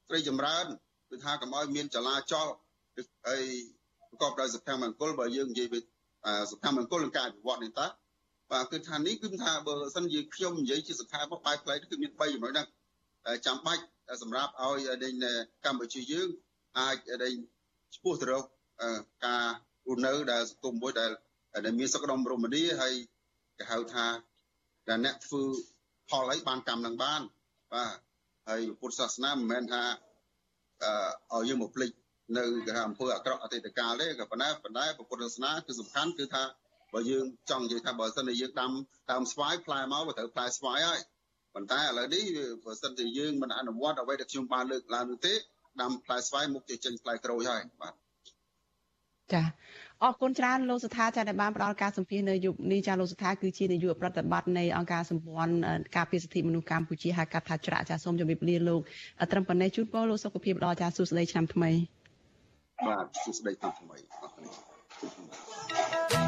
[0.08, 0.66] ស្រីចម្រើន
[1.10, 2.46] គឺថាកុំឲ្យមានចលាចល
[3.26, 3.44] ហើយ
[4.10, 5.78] ប្រកបដោយសុភមង្គលបើយើងនិយាយពី
[6.50, 7.86] សុភមង្គលនិងការអភិវឌ្ឍនេះតា
[8.52, 12.66] បាទគឺថានេះគឺថាបើសិនជាខ្ញុំនិយាយជាសង្ខេបមកបែបផ្លែគឺមាន3ចំណុចហ្នឹង
[13.46, 13.82] ចាំបាច់
[14.22, 14.78] សម្រាប់ឲ្យ
[15.64, 16.28] កម្ពុជាយើង
[16.78, 16.96] អាច
[17.96, 18.44] ឈ្មោះទៅរក
[19.26, 19.44] ការ
[19.86, 21.10] រស់នៅដែលសង្គមមួយដែល
[21.64, 22.94] ដែលមានសក្តិរមនីហើយ
[23.58, 24.06] គេហៅថា
[24.88, 25.42] ដែលអ្នកធ្វើ
[26.08, 27.20] ផលអីបានកម្មនឹងបាន
[27.74, 27.96] បាទ
[28.48, 29.82] ហើយពុទ្ធសាសនាមិនមែនថា
[31.32, 31.90] អឺឲ្យយើងមកភ្លេច
[32.36, 36.44] នៅគេថាអំពើអាក្រក់អតីតកាលទេក៏ប៉ុន្តែប៉ុន្តែពុទ្ធសាសនាគឺសំខាន់គឺថា
[36.92, 38.70] បើយើងចង់និយាយថាបើសិនជាយើងដាំ
[39.10, 41.00] ដើមស្វាយផ្លែមកវាត្រូវផ្លែស្វាយហើយ
[41.54, 42.24] ប៉ុន្តែឥឡូវនេះ
[42.64, 45.34] បើសិនជាយើងមិនអនុវត្តអ្វីដែលខ្ញុំបានលើកឡើងនោះទេ
[45.80, 47.94] ដាំផ្លែស្វាយមុខជាចេញផ្លែក្រូចហើយបាទ
[49.32, 49.42] ចា
[50.02, 55.54] អរគុណច្រើនលោកសុថាចាដែលបានផ្ដល់ការសម្ភាសនៅយុគនេះចាលោកសុថាគឺជានាយកប្រតិបត្តិនៃអង្គការសម្ព័ន្ធ
[55.96, 58.80] ការពារសិទ្ធិមនុស្សកម្ពុជាហៅកាត់ថាច្រាក់ចាសូមជម្រាបលាលោក
[59.32, 61.70] ត្រឹមប៉ុណ្ណេះជូនពរលោកសុខភាពល្អចាសួស្តីឆ្នាំថ្មី
[62.86, 63.96] បាទសួស្តីឆ្នាំថ្មី
[66.12, 66.23] អរ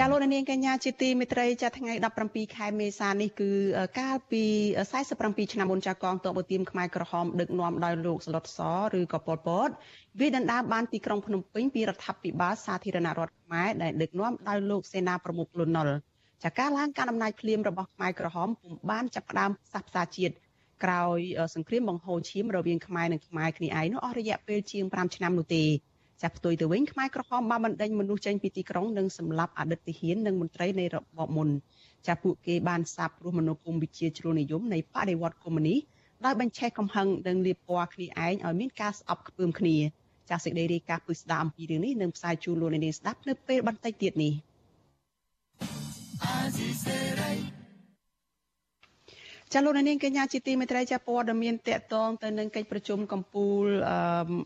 [0.00, 1.92] ចាលោកនាងកញ្ញាជាទីមេត្រីចាថ្ងៃ
[2.24, 3.50] 17ខែមេសានេះគឺ
[3.98, 4.44] កាលពី
[4.98, 8.58] 47ឆ្នាំមុនចាកងទ័ពឧទាមខ្មែរក្រហមដឹកនាំដោយលោកសឡុតស
[8.98, 9.68] ឬក៏ប៉ុលពត
[10.20, 15.96] វាដណ្ដើមបានទីក្រុងភ្នំពេញពីរដ្ឋាភិបាលសាធារណរដ្ឋខ្មែរដែលដឹកនាំដោយលោកសេនាប្រមុខលន់នល់
[16.44, 20.34] ចាការឡើងការអំណាចភ្លាមរបស់ខ្មែរក្រហមពុំបានចាប់ផ្ដើមផ្សះផ្សាជាតិ
[20.84, 21.18] ក្រោយ
[21.54, 25.64] សង្គ្រាមបង្ហូរឈាមរវាងខ្មែរនិងខ្មែរគ្នាឯងនោះអស់រយៈពេលជាង5ឆ្នាំនោះទេ
[26.22, 31.48] ចាប់ផ្ទុយទៅវិញខ្មែរក្រហមបានបណ្ដេញមនុស្សចេញពីទីក្រុងនិងសម្លាប់អតីតទាហាននិងមន្ត្រីនៃរបបមុន
[32.06, 35.78] ចាប់ពួកគេបានសាបព្រោះមនោគមវិជ្ជាជ្រុលនិយមនៃបដិវត្តកុម្មុយនីស
[36.24, 39.76] ដោយបញ្ឆេះកំហឹងនិងលៀបពណ៌គ្នាឯងឲ្យមានការស្អប់ខ្ពើមគ្នា
[40.30, 44.32] ចាសសេចក្តីរាយការណ៍ពិស្ដារអំពីរឿងនេះនឹងផ្សាយជូនលោកនាងស្ដាប់នៅពេលបន្តិចទៀតនេះ
[49.52, 53.64] ចាលោកនាងកញ្ញាជាទីមេត្រីចាព័ត៌មានតកតងទៅនឹងកិច្ចប្រជុំកំពូល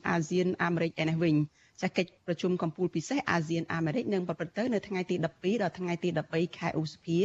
[0.09, 1.35] អាស៊ានអាមេរិកឯនេះវិញ
[1.83, 7.18] ចាកិច្ចប្រជុំកំពូលពិសេសអាស៊ានអាមេរិកនឹងប្រព្រឹត្តទៅនៅថ្ងៃទី12ដល់ថ្ងៃទី13ខែឧសភា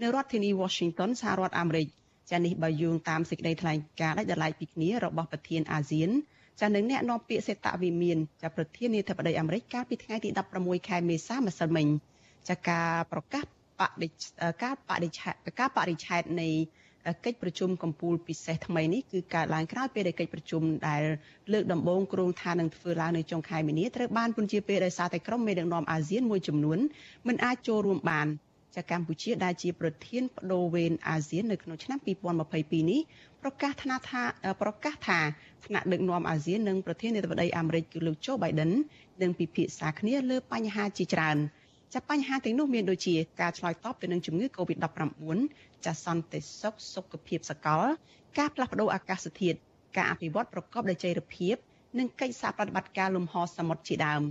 [0.00, 1.86] នៅរដ្ឋធានី Washington សហរដ្ឋអាមេរិក
[2.30, 6.10] ចានេះបើយោងតាមសេចក្តីថ្លែងការណ៍ដាច់ដライពីគ្នារបស់ប្រធានអាស៊ាន
[6.60, 11.86] ចានឹងអ្នកនាំពាក្យសេតវិមានចាប្រធានាធិបតីអាមេរិកកាលពីថ្ងៃទី16ខែមេសាម្សិលមិញ
[12.48, 13.44] ចាការប្រកាស
[13.80, 14.08] បដិ
[14.62, 16.48] ការបដិឆេទការបរិឆេទនៃ
[17.24, 21.02] កិច្ចប្រជុំកម្ពុជាពិសេសថ្មីនេះគឺកើតឡើងក្រោយពេលដែលកិច្ចប្រជុំដែល
[21.52, 26.78] លើកដំបូងគ្រោងថានឹងធ្វើឡើងនៅចុងខែមីនាត្រូវបានពន្យាពេលដោយសារតែក្រុមមេដឹកនាំអាស៊ានមួយចំនួន
[27.26, 28.26] មិនអាចចូលរួមបាន
[28.76, 33.00] ចាកម្ពុជាដែលជាប្រធានបដូវវេនអាស៊ាននៅក្នុងឆ្នាំ2022នេះ
[33.42, 34.22] ប្រកាសថាថា
[34.62, 35.20] ប្រកាសថា
[35.66, 38.72] ថ្នាក់ដឹកនាំអាស៊ាននិងប្រធានាធិបតីអាមេរិកគឺលោកโจ Biden
[39.22, 41.38] នឹងពិភាក្សាគ្នាលើបញ្ហាជាច្រើន
[41.94, 45.38] ចាបញ្ហាទាំងនោះមានដូចជាការឆ្លើយតបទៅនឹងជំងឺ Covid-19
[45.84, 47.84] ចាសន្តិសុខសុខភាពសកល
[48.38, 49.58] ការផ្លាស់ប្តូរអាកាសធាតុ
[49.96, 51.54] ការអភិវឌ្ឍប្រកបដោយចីរភាព
[51.98, 54.22] និងកិច្ចសហប្រតិបត្តិការលំហសមុទ្រជាដើម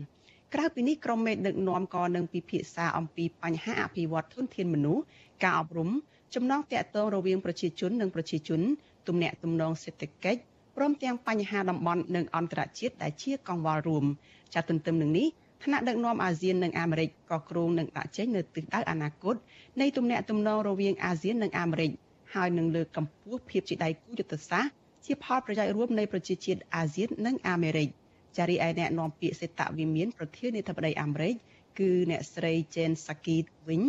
[0.53, 5.03] ក្រៅពីនេះក្រុមមេដឹកនាំក៏នឹងពិភាក្សាអំពីបញ្ហាអភិវឌ្ឍធនធានមនុស្ស
[5.43, 5.89] ការអប់រំ
[6.36, 8.62] ចំណងតាក់ទងរវាងប្រជាជននិងប្រជាជន
[9.08, 10.41] ទំនាក់ទំនងសេដ្ឋកិច្ច
[10.76, 14.05] ព្រមទាំងបញ្ហាតំបន់និងអន្តរជាតិដែលជាកង្វល់រួម
[14.53, 15.28] ចាត់ទន្ទឹមនឹងនេះ
[15.64, 19.36] ថ្នាក់ដឹកនាំអាស៊ាននិងអាមេរិកក៏គ្រោងនឹងដាក់ចេញនៅទិសដៅអនាគត
[19.82, 21.91] នៃទំនាក់ទំនងរវាងអាស៊ាននិងអាមេរិក
[22.34, 24.74] ហើយនឹងលើកកម្ពស់ភាពជាដៃគូយុទ្ធសាស្ត្រ
[25.05, 27.89] ជាផលប្រយោជន៍រួមនៃប្រជាជាតិអាស៊ាននិងអាមេរិក
[28.38, 31.36] ចារីឯអ្នកនាំពាក្យសេតវិមានប្រធានាធិបតីអាមេរិក
[31.80, 33.38] គឺអ្នកស្រី Jen Psaki
[33.68, 33.82] វិញ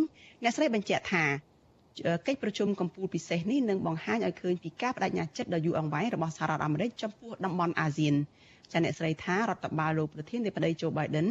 [0.42, 1.24] អ្នកស្រីបញ្ជាក់ថា
[2.26, 8.14] កិច្ចប្រជុំកម្ពុជាពិសេសនេះនឹងបង្ហាញឲ្យឃើញពីការបដិញ្ញាចិត្តដ៏យូរអង្វែងរបស់សហរដ្ឋអាមេរិកចំពោះតំបន់អាស៊ាន
[8.72, 11.28] ចាអ្នកស្រីថារដ្ឋបាលលោកប្រធានាធិបតីโจ Biden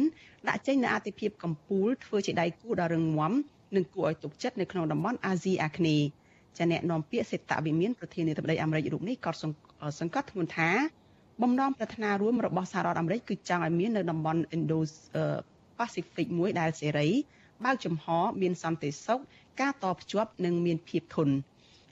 [0.48, 3.32] ដាក់ចេញនូវអាទិភាពកម្ពុជាធ្វើជាដៃគូដ៏រឹងមាំ
[3.76, 6.06] និងគួរឲ្យទុកចិត្តនៅក្នុងតំបន់អាស៊ីអាគ្នេយ៍
[6.58, 9.32] ចាអ្នកនាំពាក្យសេតវិមានប្រធានាធិបតីអាមេរិករូបនេះក៏
[10.00, 10.70] សង្កត់ធ្ងន់ថា
[11.42, 17.08] បំណងប្រាថ្នារួមរបស់សហរដ្ឋអាមេរិកគឺចង់ឲ្យមាននៅតំបន់ Indo-Pacific មួយដែលសេរី
[17.64, 18.06] បើកចំហ
[18.42, 19.20] មានសន្តិសុខ
[19.60, 21.34] ការតភ្ជាប់និងមានភាពធន់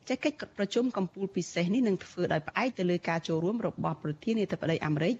[0.08, 5.14] ចេះកិច្ចប្រជុំកម្ពុជាពិសេសនេះនឹងធ្វើដោយផ្អែកទៅលើការចូលរួមរបស់ប្រធានាធិបតីអាមេរិក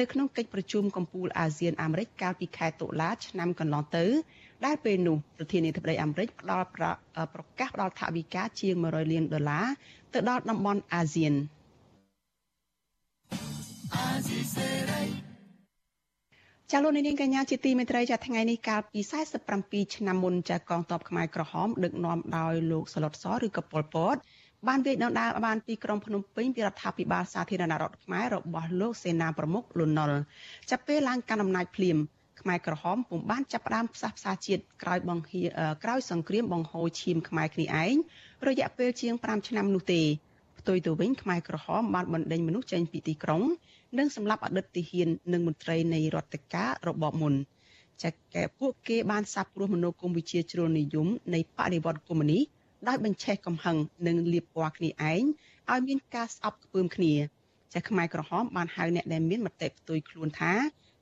[0.00, 4.04] នៅក្នុងកិច្ចប្រជុំកម្ពុជាអាស៊ានអាមេរិកកាលពីខែតុលាឆ្នាំកន្លងទៅ
[4.64, 9.66] ដែលពេលនោះប្រធានាធិបតីអាមេរិកផ្ដល់ប្រកាសផ្ដល់ថវិកាជាង100លានដុល្លារ
[10.14, 11.34] ទៅដល់តំបន់អាស៊ាន
[16.74, 19.00] ចាលោកនាងកញ្ញាជាទីមេត្រីចាថ្ងៃនេះកាលពី
[19.48, 24.16] 47ឆ្នាំមុនចាកងទ័ពខ្មែរក្រហមដឹកនាំដោយលោកសឡុតសឬក៏ប៉ុលពត
[24.68, 30.12] បានវាយដណ្ដើមបានទីក្រុងភ្នំពេញពីរដ្ឋាភិបាលសាធារណរដ្ឋខ្មែររបស់លោកសេនាប្រមុខលន់ណុល
[30.70, 31.96] ចាប់ពេលឡើងកាន់អំណាចភ្លាម
[32.40, 35.42] ខ្មែរក្រហមពុំបានចាប់ផ្ដើមផ្សះផ្សាជាតិក្រោយបង្ហៀ
[35.84, 37.94] ក្រោយសង្គ្រាមបង្ហូរឈាមខ្មែរគ្នាឯង
[38.48, 40.02] រយៈពេលជាង5ឆ្នាំនោះទេ
[40.58, 43.42] ផ្ទុយទៅវិញខ្មែរក្រហមបានបណ្ដេញមនុស្សចេញពីទីក្រុង
[43.98, 47.34] និងសម្លាប់អតីតទាហាននិងមន្ត្រីនៃរដ្ឋការរបបមុន
[48.02, 52.42] ចាកែពួកគេបានសាបព្រោះមនោគមវិជ្ជាជ្រុលនិយមនៃបដិវត្តកុម្មុយនីស
[52.88, 53.76] ដោយបញ្ឆេះកំហឹង
[54.06, 55.22] និងលៀបពណ៌គ្នាឯង
[55.70, 57.14] ឲ្យមានការស្អប់ខ្ពើមគ្នា
[57.74, 60.52] ចាខ្មែរក្រហមបានហៅអ្នកដែលមានមតិផ្ទុយខ្លួនថា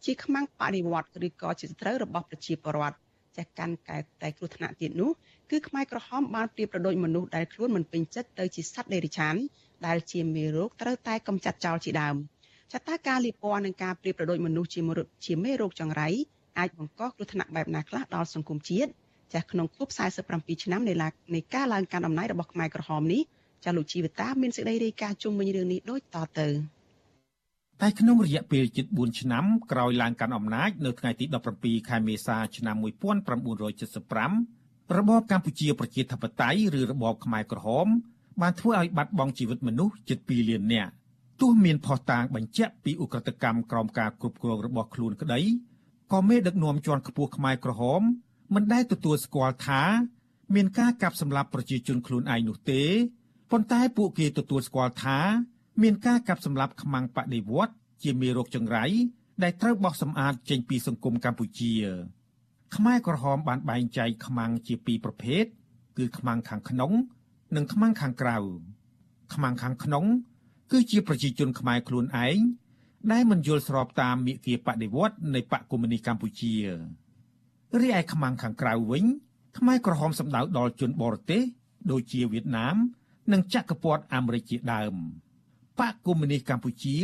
[0.04, 2.96] ជាខ្មាំងបដិវត្តឬក៏ជាត្រូវរបស់ប្រជាពលរដ្ឋ
[3.36, 5.10] ចាកាន់កែតែគ្រោះថ្នាក់ទៀតនោះ
[5.50, 9.34] គឺខ្មែរក្រហមបានព្រៀបប្រដូចមនុស្សដែលខ្លួនមិនពេញចិត្តទៅជាសត្វដេរិឆាន
[9.86, 12.16] ដែលជាមេរោគត្រូវតែកំចាត់ចោលជាដើម។
[12.72, 16.08] ចតាការលីពណ៌និងការប្រៀបប្រដូចមនុស្សជាមរុជាមេរោគចង្រៃ
[16.58, 18.90] អាចបង្កគ្រោះថ្នាក់បែបណាខ្លះដល់សង្គមជាតិ
[19.32, 19.88] ចាស់ក្នុងខួប
[20.26, 20.94] 47ឆ្នាំនៃ
[21.34, 23.22] នៃការឡើងកាន់អំណាចរបស់ខ្មែរក្រហមនេះ
[23.64, 26.48] ចាស់លោកជីវតាមានសេចក្តីរាយការណ៍ជុំវិញរឿងនេះដូចតទៅ
[27.82, 31.24] តែក្នុងរយៈពេលជិត4ឆ្នាំក្រោយឡើងកាន់អំណាចនៅថ្ងៃទី
[31.56, 37.88] 17ខែមេសាឆ្នាំ1975របបកម្ពុជាប្រជាធិបតេយ្យឬរបបខ្មែរក្រហម
[38.40, 40.92] បានធ្វើឲ្យបាត់បង់ជីវិតមនុស្សជិត2លាននាក់
[41.40, 45.40] ទោះមានផុសតាងបញ្ជាក់ពីឧក្រិដ្ឋកម្មក្រោមការគ្រប់គ្រងរបស់ខ្លួនក្តី
[46.12, 48.02] ក៏មេដឹកនាំជាន់ខ្ពស់ខ្មែរក្រហម
[48.54, 49.82] មិនដែលទទួលស្គាល់ថា
[50.54, 52.82] មានការកាប់សម្លាប់ប្រជាជនខ្លួនឯងនោះទេ
[53.50, 55.18] ប៉ុន្តែពួកគេទទួលស្គាល់ថា
[55.82, 57.72] មានការកាប់សម្លាប់ខ្មាំងបដិវត្ត
[58.02, 58.84] ជាមេរោគចង្រៃ
[59.42, 61.72] ដែលត្រូវបោះសម្អាតចេញពីសង្គមកម្ពុជា
[62.76, 65.44] ខ្មែរក្រហមបានបែងចែកខ្មាំងជាពីរប្រភេទ
[65.98, 66.92] គឺខ្មាំងខាងក្នុង
[67.56, 68.36] និងខ្មាំងខាងក្រៅ
[69.34, 70.04] ខ្មាំងខាងក្នុង
[70.70, 72.38] គឺជាប្រជាជនខ្មែរខ្លួនឯង
[73.12, 76.54] ដែលមិនយល់ស្របតាមមាគ៌ាបដិវត្តនៃបកកុម្មុយនីសកម្ពុជា
[77.80, 79.04] រីឯខ្មាំងខាងក្រៅវិញ
[79.58, 81.42] ខ្មែរក្រហមសម្ដៅដល់ជនបរទេស
[81.90, 82.76] ដូចជាវៀតណាម
[83.32, 84.94] និងចក្រពត្តិអាមេរិកជាដើម
[85.78, 86.98] បកកុម្មុយនីសកម្ពុជា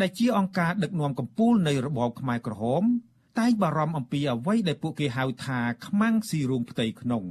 [0.00, 2.82] ដែលជាអង្គការដឹកនាំកម្ពុជានៃរបបខ្មែរក្រហម
[3.38, 7.24] តែងបារម្ភអំពីអ្វីដែលពួកគេហៅថាខ្មាំងស៊ីរូងផ្ទៃក្នុង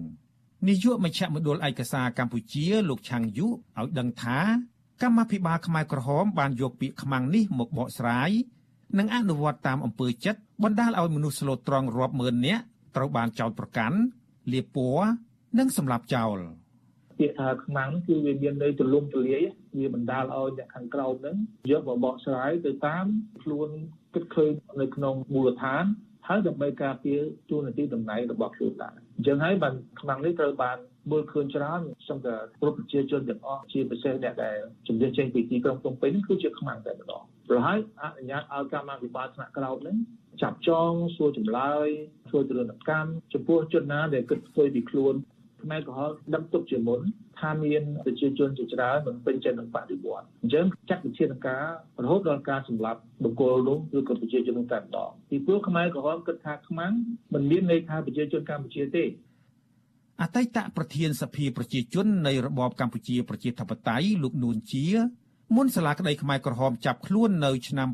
[0.68, 4.40] នាយកមជ្ឈមណ្ឌលឯកសារកម្ពុជាលោកឆាំងយុឲ្យដឹងថា
[5.02, 8.32] កម្មាភិបាលខ្មែរក្រហមបានយកពាក្យខ្មាំងនេះមកបកស្រាយ
[8.98, 12.64] និងអនុវត្តតាមអំពើចិត្តបណ្ដាលឲ្យមនុស្សស្លូតត្រង់រាប់ម៉ឺននាក់
[12.96, 13.98] ត្រូវបានចោទប្រកាន់
[14.52, 15.10] លាបពណ៌
[15.58, 16.38] និងសម្លាប់ចោល
[17.20, 19.44] ពាក្យថាខ្មាំងគឺវាមានន័យទូលំទូលាយ
[19.80, 21.38] វាបណ្ដាលឲ្យអ្នកខាងក្រោមហ្នឹង
[21.72, 23.06] យកមកបកស្រាយទៅតាម
[23.44, 23.70] ខ្លួន
[24.14, 25.84] គិតឃើញនៅក្នុងមូលដ្ឋាន
[26.28, 27.20] ហើយដើម្បីការពារ
[27.50, 30.78] ទូនាទីតំណែងរបស់ខ្លួនដែរអញ្ចឹងហើយបានខ្មាំងនេះត្រូវបាន
[31.12, 39.98] មើលឃើញច្រើនខ្ញុំថាគ្រប់ប្រជាជនទាំងអស់ជាពិសេសអ្នកដែលជំនឿចេញពីទីក្រុងភ្នំពេញគឺជាខ្មាំងតែម្ដងព្រោះហើយអនុញ្ញាតឲ្យកម្មាភិបាលថ្នាក់ក្រោមហ្នឹង
[40.42, 41.88] ចាប់ចងសួរចម្លើយ
[42.30, 45.16] ធ្វើទរណកម្មចំពោះជនណាដែលគិតធ្វើពីខ្លួន
[45.64, 47.02] ខ្មែរក្រហមដឹងទុកជាមុន
[47.40, 51.66] ថាមានប្រជាជនជាច្រើនមិនពេញចិត្តនឹងបដិវត្តអញ្ចឹងចាត់វិធានការ
[52.04, 56.94] រហូតដល់ការសម្លាប់បុគ្គលនោះឬក៏ប្រជាជននោះតែម្ដងពីព្រោះខ្មែរក្រហមគិតថាខ្មាំង
[57.34, 59.04] មិនមានន័យថាប្រជាជនកម្ពុជាទេ
[60.22, 64.86] អតីតប្រធានសភាប្រជាជននៃរបបកម្ពុជាប្រជាធិបតេយ្យលោកនួនជា
[65.56, 67.90] មុនសាលាក្តីខ្មែរក្រហមចាប់ខ្លួននៅឆ្នាំ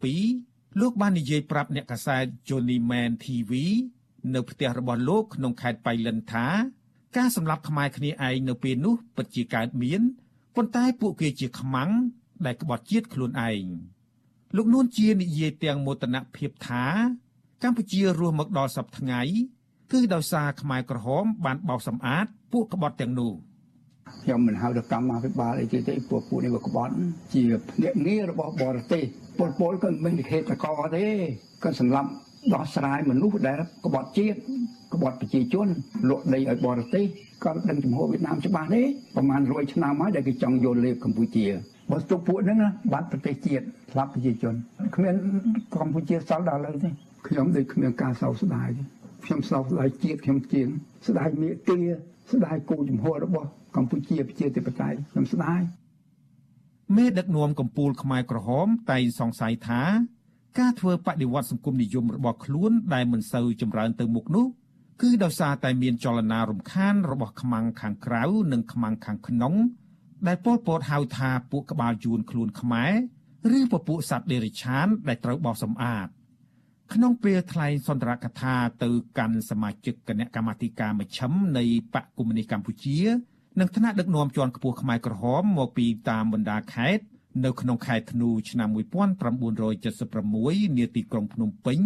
[0.00, 3.52] 2007លោកបាននិយាយប្រាប់អ្នកកាសែត Johnny Man TV
[4.34, 6.46] នៅផ្ទះរបស់លោកក្នុងខេត្តបៃលិនថា
[7.16, 10.00] ការសម្លាប់ខ្មែរគ្នាឯងនៅពេលនោះពិតជាកើតមាន
[10.56, 11.90] ប៉ុន្តែពួកគេជាខ្មាំង
[12.46, 13.64] ដែលក្បត់ជាតិខ្លួនឯង
[14.56, 16.84] លោកនួនជានិយាយទាំងមោទនភាពថា
[17.62, 19.20] កម្ពុជារស់មកដល់សពថ្ងៃ
[19.94, 23.32] គឺដោយសារខ្មែរក្រហមបានបោសសម្អាតពួកក្បត់ទាំងនោះ
[24.22, 26.92] ខ្ញុំមិនហៅទៅកម្មអភិបាលអីទេទេពួកពួកនេះវាក្បត់
[27.34, 29.02] ជាភ្នាក់ងាររបស់បរទេស
[29.38, 30.66] ពលពលក៏មិនមានហេតុតក
[30.96, 31.06] ទេ
[31.64, 32.08] ក៏សម្រាប់
[32.54, 34.38] ដោះស្រាយមនុស្សដែលក្បត់ជាតិ
[34.94, 35.68] ក្បត់ប្រជាជន
[36.10, 37.04] លក់ដីឲ្យបរទេស
[37.44, 38.82] ក៏ដឹងចំហវៀតណាមច្បាស់ទេ
[39.16, 41.46] ប្រហែល100ឆ្នាំហើយដែលគេចង់យកលេបកម្ពុជា
[41.90, 42.58] បើស្ទុកពួកហ្នឹង
[42.92, 44.54] បាត់ប្រទេសជាតិស្លាប់ប្រជាជន
[44.94, 45.14] គ្មាន
[45.74, 46.88] កម្ពុជាសល់ដល់ឥឡូវទេ
[47.28, 48.82] ខ្ញុំដូចគ្មានការសោកស្ដាយទេ
[49.24, 50.68] ខ្ញុំសោកស្ដាយជាតិខ្ញុំជាង
[51.06, 51.78] ស្ដាយមេទា
[52.32, 55.60] ស្ដាយគោចំហរបស់កម្ពុជាប្រជាធិបតេយ្យខ្ញុំស្ដាយ
[56.96, 59.82] មេដឹកនាំកម្ពុជាខ្មែរក្រហមតែងសង្ស័យថា
[60.58, 64.46] ការធ្វើបដិវត្តសង្គមនិយមរបស់ខ្លួនដែលមិនសូវចម្រើនទៅមុខនោះ
[65.02, 69.54] គឺដោយសារតែមានចលនារំខានរបស់ខ្មាំងខាងក្រៅនិងខ្មាំងខាងក្នុង
[70.26, 72.92] ដែលពលពតហៅថាពួកក្បាលយួនខ្លួនខ្មែរ
[73.58, 76.06] ឬពពួកសត្វដេរិឆានដែលត្រូវបោះសម្អាត
[76.94, 78.88] ក្នុងពេលថ្លែងសន្ទរកថាទៅ
[79.18, 81.64] កាន់សមាជិកគណៈកម្មាធិការមជ្ឈិមនៃ
[81.94, 82.98] បកកុម្មុយនីសកម្ពុជា
[83.60, 87.04] និងថ្នាក់ដឹកនាំជាន់ខ្ពស់ខ្មែរក្រហមមកពីតាមបណ្ដាខេត្ត
[87.44, 91.78] នៅក្នុងខែធ្នូឆ្នាំ1976នាទីក្រុងភ្នំពេញ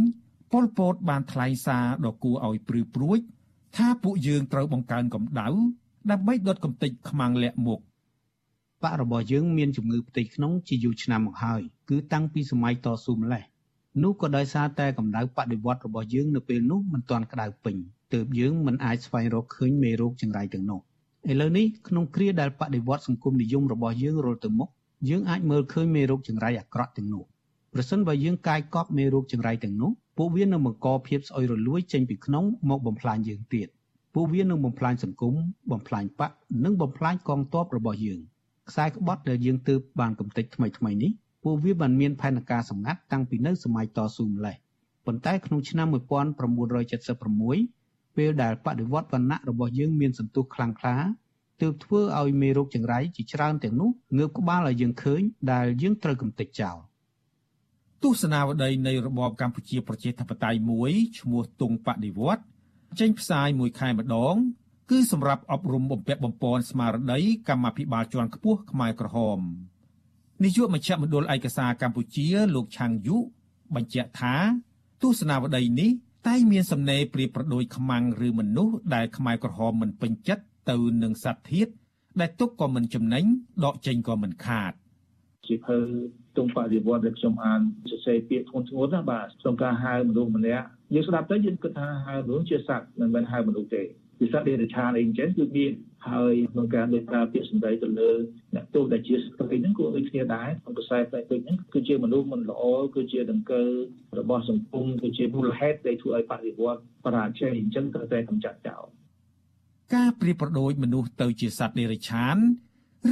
[0.53, 3.19] ប៉ុលពតបានថ្លែងសារដ៏គួរឲ្យព្រឺព្រួច
[3.77, 5.49] ថាពួកយើងត្រូវបង្កើនកម្ដៅ
[6.11, 7.81] ដើម្បីដុតកំទេចខ្មាំងលាក់មុខ
[8.83, 13.45] បករបស់យើងមានជំងឺផ្ទៃក្នុងជាយូរឆ្នាំមកហើយគឺតាំងពីសម័យតស៊ូម្លេះ
[14.03, 17.77] នោះក៏ដោយសារតែកម្ដៅបដិវត្តរបស់យើងនៅពេលនោះមិនទាន់ក្តៅពេញ
[18.15, 20.81] ទើបយើងមិនអាចស្វែងរកឃើញមេរោគចង្រៃទាំងនោះ
[21.31, 24.69] ឥឡូវនេះក្នុងគ្រាដែលបដិវត្តសង្គមនិយមរបស់យើងរលទៅមុខ
[25.09, 27.25] យើងអាចមើលឃើញមេរោគចង្រៃអាក្រក់ទាំងនោះ
[27.75, 33.69] ប្រសិនបើយើងកាយកប់មេរោគចង្រៃទាំងនោះពួកវានឹងបង្កភាពស្អុយរលួយចេញពីក្នុងមកបំផ្លាញយើងទៀត
[34.15, 35.35] ពួកវានឹងបំផ្លាញសង្គម
[35.71, 36.31] បំផ្លាញបក
[36.65, 38.21] និងបំផ្លាញកងទ័ពរបស់យើង
[38.69, 41.11] ខ្សែក្បត់ដែលយើងទើបបានកំទេចថ្មីថ្មីនេះ
[41.43, 44.57] ពួកវាបានមានផែនការសម្ងាត់តាំងពីនៅសម័យតស៊ូម្លេះ
[45.07, 50.97] ប៉ុន្តែក្នុងឆ្នាំ1976ពេលដែលបដិវត្តវណ្ណៈរបស់យើងមានសន្ទុះខ្លាំងក្លា
[51.61, 55.21] ទើបធ្វើឲ្យមេរោគចង្រៃជាច្រើនទាំងនោះងើបក្បាលឲ្យយើងឃើញ
[55.53, 56.77] ដែលយើងត្រូវកំទេចចោល
[58.03, 62.43] ទស្សនាវដ្តីនៃរបបកម្ពុជាប្រជាធិបតេយ្យមួយឈ្មោះទងបដិវត្ត
[63.01, 64.35] ចេញផ្សាយមួយខែម្ដង
[64.91, 69.41] គឺសម្រាប់អប់រំបំពាក់បំពន់ស្មារតីកម្មាភិបាលជាន់ខ្ពស់ខ្មែរក្រហម
[70.45, 73.17] នាយកមជ្ឈមណ្ឌលឯកសារកម្ពុជាលោកឆាងយុ
[73.75, 74.35] បញ្ជាក់ថា
[75.03, 75.91] ទស្សនាវដ្តីនេះ
[76.27, 81.69] តែមានសំណេរប្រៀបប្រដូចខ្មាំងឬមនុស្សដែលខ្មែរក្រហមមិនពេញចិត្តទៅនឹងសត្វធាត
[82.21, 83.25] ដែលទុកក៏មិនចំណេញ
[83.65, 84.73] ដកចេញក៏មិនខាត
[85.47, 85.79] ជាភើ
[86.37, 87.61] ទងបរិវត្តដែលខ្ញុំអាន
[87.91, 93.83] សរសេរពាក្យធ្ងន់ធ្ងរណាបាទក្នុងការហៅមនុស្សម្នាក់យើងស្ដាប់ទៅយើងគិតថាហៅមនុស្សជាសត្វមិនមែនហៅមនុស្សទេ
[94.19, 95.73] ពីសត្វដេរឆានអីអញ្ចឹងគឺមាន
[96.11, 98.11] ហើយក្នុងការលើកប្រើពាក្យសម្ដីទៅលើ
[98.55, 102.63] អ្នកទោសដែលជាស្ត្រីហ្នឹងក៏ដូចគ្នាដែរក្នុងខ្សែផ្នែកពេកហ្នឹងគឺជាមនុស្សមិនល្អ
[102.95, 103.65] គឺជាដង្កើ
[104.19, 108.85] របស់សង្គមគឺជាមូលហេតុដែលធ្វើឲ្យបរិវត្តបរាជ័យអញ្ចឹងត្រូវតែកម្ចាត់ចោល
[109.95, 112.37] ការប្រៀបប្រដូចមនុស្សទៅជាសត្វដេរឆាន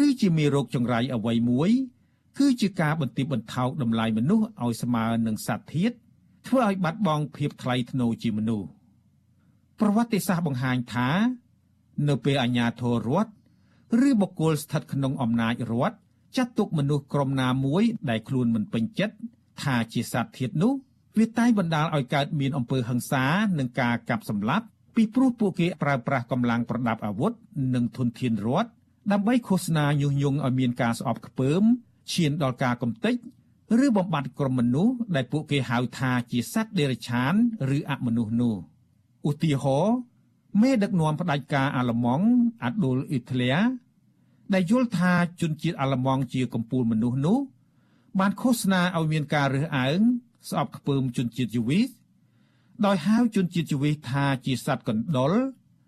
[0.04, 1.70] ឬជាមេរោគចង្រៃអ្វីមួយ
[2.38, 5.92] គឺជាការបន្ទាបបន្ថោកតម្លៃមនុស្សឲ្យស្មើនឹងសត្វធាត
[6.46, 8.66] ធ្វើឲ្យបាត់បង់ភាពថ្លៃថ្នូរជាមនុស្ស
[9.80, 11.10] ប្រវត្តិសាស្ត្របង្ហាញថា
[12.08, 13.32] នៅពេលអាជ្ញាធររដ្ឋ
[14.08, 15.96] ឬបុគ្គលស្ថិតក្នុងអំណាចរដ្ឋ
[16.36, 19.14] ចាត់ទុកមនុស្សក្រុមណាមួយដែលខ្លួនមិនពេញចិត្ត
[19.62, 20.72] ថាជាសត្វធាតនោះ
[21.18, 23.24] វាតែងបណ្ដាលឲ្យកើតមានអំពើហិង្សា
[23.58, 24.66] និងការកាប់សម្លាប់
[24.96, 27.32] ពីព្រោះពួកគេប្រើប្រាស់កម្លាំងប្រដាប់អាវុធ
[27.74, 28.70] និងធនធានរដ្ឋ
[29.12, 31.62] ដើម្បីឃោសនាញុះញង់ឲ្យមានការស្អប់ខ្ពើម
[32.12, 33.14] ឈានដល់ការកំទេច
[33.84, 37.34] ឬបំបត្តិក្រុមមនុស្សដែលពួកគេហៅថាជាសត្វដេរឆាន
[37.76, 38.56] ឬអមនុស្សនោះ
[39.28, 39.96] ឧទាហរណ៍
[40.60, 42.26] មេដឹកនាំផ្ដាច់ការអាល្លឺម៉ង់
[42.64, 43.52] អាដូលអ៊ីត្លៀ
[44.52, 47.38] ដែលយល់ថាជនជាតិអាល្លឺម៉ង់ជាកំពូលមនុស្សនោះ
[48.18, 49.98] បានឃោសនាឲ្យមានការរើសអើង
[50.48, 51.88] ស្អប់ខ្ពើមជនជាតិយូវីស
[52.86, 55.32] ដោយហៅជនជាតិជីវិតថាជាសត្វកណ្ដុរ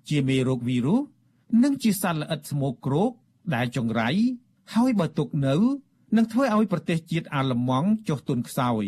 [0.09, 1.01] ជាមេរោគវីរុស
[1.63, 3.11] និងជាសត្វល្អិតស្មោកគ្រោក
[3.55, 4.09] ដែលចង្រៃ
[4.75, 5.55] ហើយបើទុកនៅ
[6.17, 8.85] នឹងធ្វើឲ្យប្រទេសជាតិអាល្លឺម៉ង់ចុះទុនខ្សោយ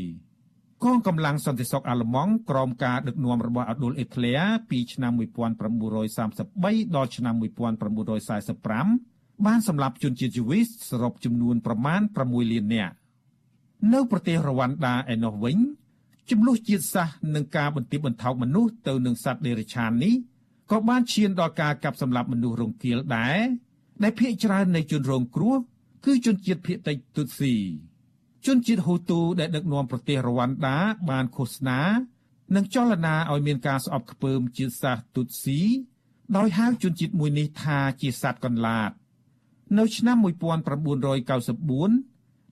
[0.84, 4.32] កងកម្លាំងសន្តិសុខអាល្លឺម៉ង់ក្រោមការដឹកនាំរបស់អាដុលអេក្លេ
[4.70, 12.94] ពីឆ្នាំ1933ដល់ឆ្នាំ1945បានសម្លាប់ជនជាតិយូវីសសរុបចំនួនប្រមាណ6លាននាក់
[13.92, 15.56] នៅប្រទេសរវ៉ាន់ដាឯណោះវិញ
[16.30, 20.14] ចំនួនជាតិសាសន៍និងការបន្ទាបបន្ថោកមនុស្សទៅនឹងសត្វដេរឆាននេះ
[20.70, 23.38] ក៏បានឈានដល់ការកាប់សម្លាប់មនុស្សរងគាលដែរ
[24.02, 25.56] ដែលភ ieck ច្រើននៃជនរងគ្រោះ
[26.04, 27.54] គឺជនជាតិភៀតតិចទុតស៊ី
[28.46, 30.78] ជនជាតិហ៊ូទូដែលដឹកនាំប្រទេសរវ៉ាន់ដា
[31.10, 31.80] បានឃោសនា
[32.56, 35.60] និងចលនាឲ្យមានការស្អប់ខ្ពើមជាតិសាសន៍ទុតស៊ី
[36.36, 38.90] ដោយហៅជនជាតិមួយនេះថាជាសត្វកន្លាត
[39.78, 40.28] នៅឆ្នាំ1994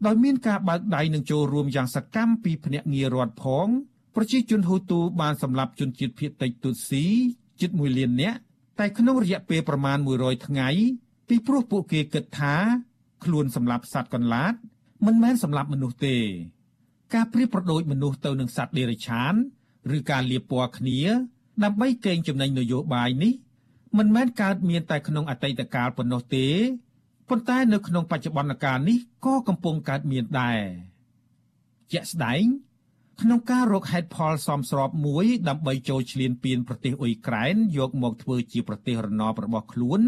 [0.07, 3.67] ដោយមានការបើកដៃនឹងចូលរួមយ៉ាងសកម្មពីភ្នាក់ងាររដ្ឋផង
[4.15, 7.05] ប្រជាជនហ៊ូទូបានសម្លាប់ជនជាតិភៀតតិចទុតស៊ី
[7.61, 8.39] ជិត1លាននាក់
[8.79, 10.69] តែក្នុងរយៈពេលប្រមាណ100ថ្ងៃ
[11.29, 12.55] ពីព្រោះពួកគេគិតថា
[13.25, 14.55] ខ្លួនសម្លាប់សត្វកន្លាត
[15.07, 16.17] មិនមែនសម្លាប់មនុស្សទេ
[17.15, 19.35] ការប្រៀបប្រដូចមនុស្សទៅនឹងសត្វដេរឆាន
[19.97, 21.01] ឬការលាបពណ៌គ្នា
[21.65, 23.33] ដើម្បីកេងចំណេញនយោបាយនេះ
[23.99, 26.47] មិនមែនកើតមានតែក្នុងអតីតកាលប៉ុណ្ណោះទេ
[27.29, 30.61] ប៉ុន្តែនៅក្នុងបច្ចុប្បន្នកាលនេះក៏កំពុងកើតមានដែរ
[31.93, 32.45] ជាក់ស្ដែង
[33.21, 40.01] ក្នុងការរកហេតុផលសមស្របមួយដើម្បីចូលឈ្លានពានប្រទេសអ៊ុយក្រែនយកមកធ្វើជាប្រទេសរណបរបស់ខ្លួន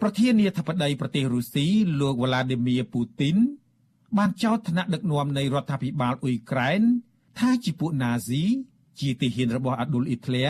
[0.00, 1.66] ប្រធានាធិបតីប្រទេសរុស្ស៊ី
[2.00, 3.36] លោកវ្លាឌីមៀពូទីន
[4.18, 6.82] បានចោទថ្នាក់ដឹកនាំនៃរដ្ឋាភិបាលអ៊ុយក្រែន
[7.38, 8.42] ថាជាពួកណាស៊ី
[9.00, 10.46] ជាទាហានរបស់អាដុលអ៊ីតលេ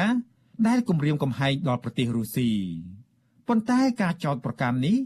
[0.66, 2.50] ដែលគំរាមកំហែងដល់ប្រទេសរុស្ស៊ី
[3.48, 4.96] ប៉ុន្តែការចោទប្រកាន់នេះ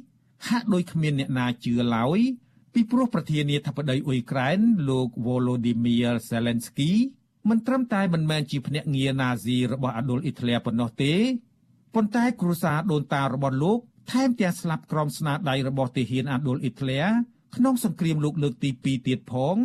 [0.49, 2.21] ហាក់ដូចគ្មានអ្នកណាជឿឡើយ
[2.75, 6.93] ពីព្រោះប្រធានាធិបតីអ៊ុយក្រែនលោក Volodymyr Zelensky
[7.49, 11.15] មិនត្រឹមតែមិនមែនជាភ្នាក់ងារណាស៊ីរបស់អាដុលអ៊ីតលេប៉ុណ្ណោះទេ
[11.95, 13.79] ប៉ុន្តែគ្រួសារដូនតារបស់លោក
[14.13, 17.01] ថែមទាំងស្លាប់ក្រោមស្នាដៃរបស់ទាហានអាដុលអ៊ីតលេ
[17.57, 19.57] ក្នុងសង្គ្រាមលោកលើកទី2ទៀតផង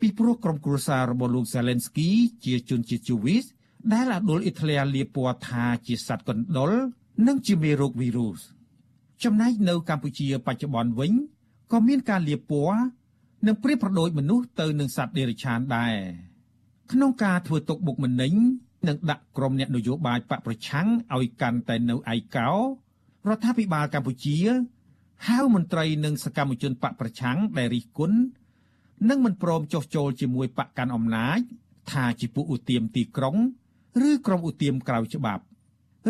[0.00, 2.10] ពីព្រោះក្រុមគ្រួសាររបស់លោក Zelensky
[2.44, 3.44] ជាជនជាតិជូវីស
[3.92, 6.72] ដែលអាដុលអ៊ីតលេលាបពណ៌ថាជាសត្វកណ្ដុរ
[7.26, 8.40] និងជាមេរោគវីរុស
[9.24, 11.12] ចំណែកនៅកម្ពុជាបច្ចុប្បន្នវិញ
[11.72, 12.80] ក៏មានការលាបពណ៌
[13.46, 15.94] និងប្រៀបប្រដូចមនុស្សទៅនឹងសត្វដេរឆានដែរ
[16.92, 18.32] ក្នុងការធ្វើទុកបុកម្នេញ
[18.88, 22.50] និងដាក់ក្រុមអ្នកនយោបាយបកប្រឆាំងឲ្យកាន់តែនៅឯកោ
[23.28, 24.38] រដ្ឋាភិបាលកម្ពុជា
[25.26, 28.18] ហៅមន្ត្រីនិងសកម្មជនបកប្រឆាំងដែលរិះគន់
[29.08, 31.40] និងមិនព្រមចុះចូលជាមួយបកកាន់អំណាច
[31.90, 33.36] ថាជាពួកឧទាមទីក្រុង
[34.08, 35.42] ឬក្រុមឧទាមក្រៅច្បាប់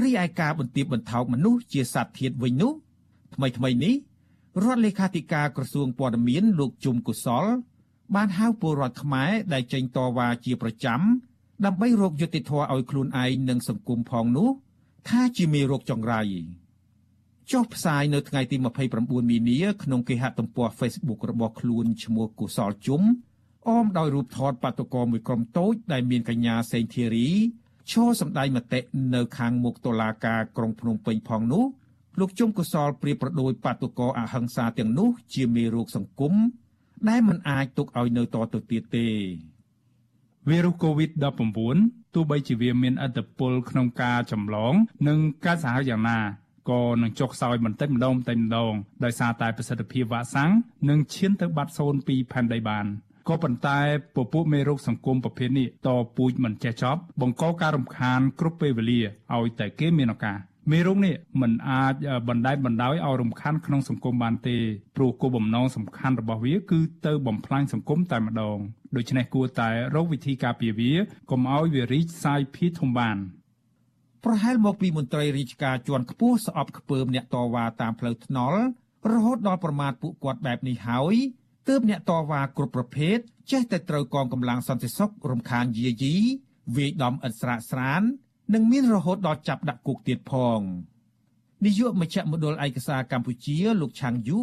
[0.03, 2.73] រីឯការបន្ទាបបន្ថោកមនុស្សជាសត្វធាតវិញនោះ
[3.35, 3.95] ថ្មីថ្មីនេះ
[4.65, 7.45] រដ្ឋលេខាធិការក្រសួងព័ត៌មានលោកជុំកុសល
[8.15, 11.01] បានហៅពលរដ្ឋខ្មែរដែលចេញតវ៉ាជាប្រចាំ
[11.65, 14.49] ដើម្បីរកយុត្តិធម៌ឲ្យខ្លួនឯងនិងសង្គមផងនោះ
[15.09, 16.23] ថាជាមេរោគចង្រៃ
[17.53, 18.57] ចុះផ្សាយនៅថ្ងៃទី
[18.95, 23.03] 29មីនាក្នុងគេហទំព័រ Facebook របស់ខ្លួនឈ្មោះកុសលជុំ
[23.69, 27.29] អមដោយរូបថតបាតុករមួយក្រុមតូចដែលមានកញ្ញាសេងធីរី
[27.91, 28.81] ឈរសម្ដែងមតិ
[29.15, 31.65] នៅខាងមុខតុលាការក្រុងភ្នំពេញផងនោះ
[32.21, 36.35] លោកជុំកុសលប្រៀបប្រដូចបាតុករអហិង្សាទាំងនោះជាមេរោគសង្គម
[37.09, 39.09] ដែលមិនអាចទុកឲ្យនៅតទៅទៀតទេ
[40.49, 44.75] វីរុស COVID-19 ទោះបីជាវាមានឥទ្ធិពលក្នុងការចម្លង
[45.09, 46.21] និងការសាហាវយ៉ាងណា
[46.71, 50.51] ក៏នឹងចុះខ្សោយបន្តិចម្ដងបន្តិចម្ដងដោយសារតែប្រសិទ្ធភាពវ៉ាក់សាំង
[50.89, 52.87] នឹងឈានទៅបាត់សូន្យពីផែនដីបាន
[53.29, 53.79] ក៏ប៉ុន្តែ
[54.17, 59.01] ពពួកមេរោគសង្គមប្រភេទនេះតពូជមិនចេះចប់បង្កការរំខានគ្រប់ពេលវេលា
[59.35, 60.39] ឲ្យតែគេមានឱកាស
[60.73, 61.95] មេរោគនេះមិនអាច
[62.29, 64.57] បណ្តែតបណ្ដោយឲ្យរំខានក្នុងសង្គមបានទេ
[64.97, 68.59] ព្រោះគោលបំណងសំខាន់របស់វាគឺទៅបំផ្លាញសង្គមតែម្ដង
[68.97, 70.93] ដូច្នេះគួរតែរកវិធីការពារវា
[71.31, 73.17] កុំឲ្យវារីកសាយភាយធំបាន
[74.25, 78.61] ប្រហែលមកពីមន្ត្រីរាជការជាន់ខ្ពស់ស្អប់ខ្ពើមអ្នកតវ៉ាតាមផ្លូវថ្នល់
[79.13, 81.15] រហូតដល់ប្រមាថពួកគាត់បែបនេះហើយ
[81.69, 83.19] ទើបអ្នកតវ៉ាគ្រប់ប្រភេទ
[83.51, 86.17] ចេះតែត្រូវកងកម្លាំងសន្តិសុខរំខានយាយី
[86.77, 88.03] វាយដំឥតស្រាកស្រាន
[88.55, 90.61] និងមានរហូតដល់ចាប់ដាក់គុកទៀតផង
[91.65, 94.39] នាយកមជ្ឈមណ្ឌលឯកសារកម្ពុជា លោកឆាងយូ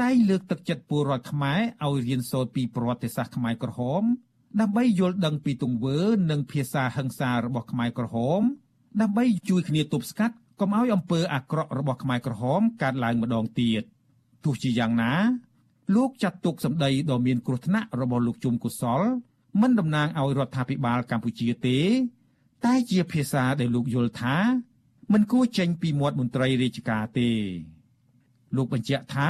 [0.00, 4.02] តែងលើកទឹកចិត្តពលរដ្ឋខ្មែរឲ្យរៀនសូត្រពីប្រវត្តិសាស្ត្រខ្មែរក្រហម
[4.60, 5.98] ដើម្បីយល់ដឹងពីទង្វើ
[6.30, 8.42] និងភាសាហិង្សារបស់ខ្មែរក្រហម
[9.00, 13.82] ដើម្បីជួយគ្នាទប់ស្កាត់កុំឲ្យអំពើអាក្រក់របស់ខ្មែរក្រហមកើតឡើងម្ដងទៀត
[14.44, 15.12] ទោះជាយ៉ាងណា
[15.94, 19.00] លោកចាត់ទុកសម្ដីដ៏មានគ្រោះថ្នាក់របស់លោកជុំកុសល
[19.60, 21.78] មិនតំណាងឲ្យរដ្ឋាភិបាលកម្ពុជាទេ
[22.64, 24.36] តែជាភាសាដែលលោកយល់ថា
[25.12, 27.30] មិនគួរចេញពីមាត់មន្ត្រីរាជការទេ
[28.56, 29.28] លោកបញ្ជាក់ថា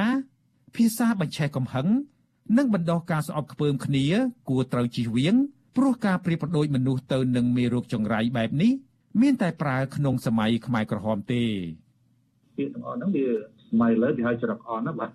[0.74, 1.88] ភាសាបញ្ឆេះកំហឹង
[2.56, 4.04] និងបណ្ដោះការស្អប់ខ្ពើមគ្នា
[4.48, 5.34] គួរត្រូវជៀសវាង
[5.76, 8.72] ព្រោះការប្រៀបប្រដូចមនុស្សទៅនឹងមេរោគចង្រៃបែបនេះ
[9.22, 11.42] មានតែប្រើក្នុងសម័យខ្មែរក្រហមទេ
[12.56, 13.26] ពាក្យទាំងអស់ហ្នឹងវា
[13.68, 15.10] សម័យឥឡូវគេហៅច្រកអន់ណាបាទ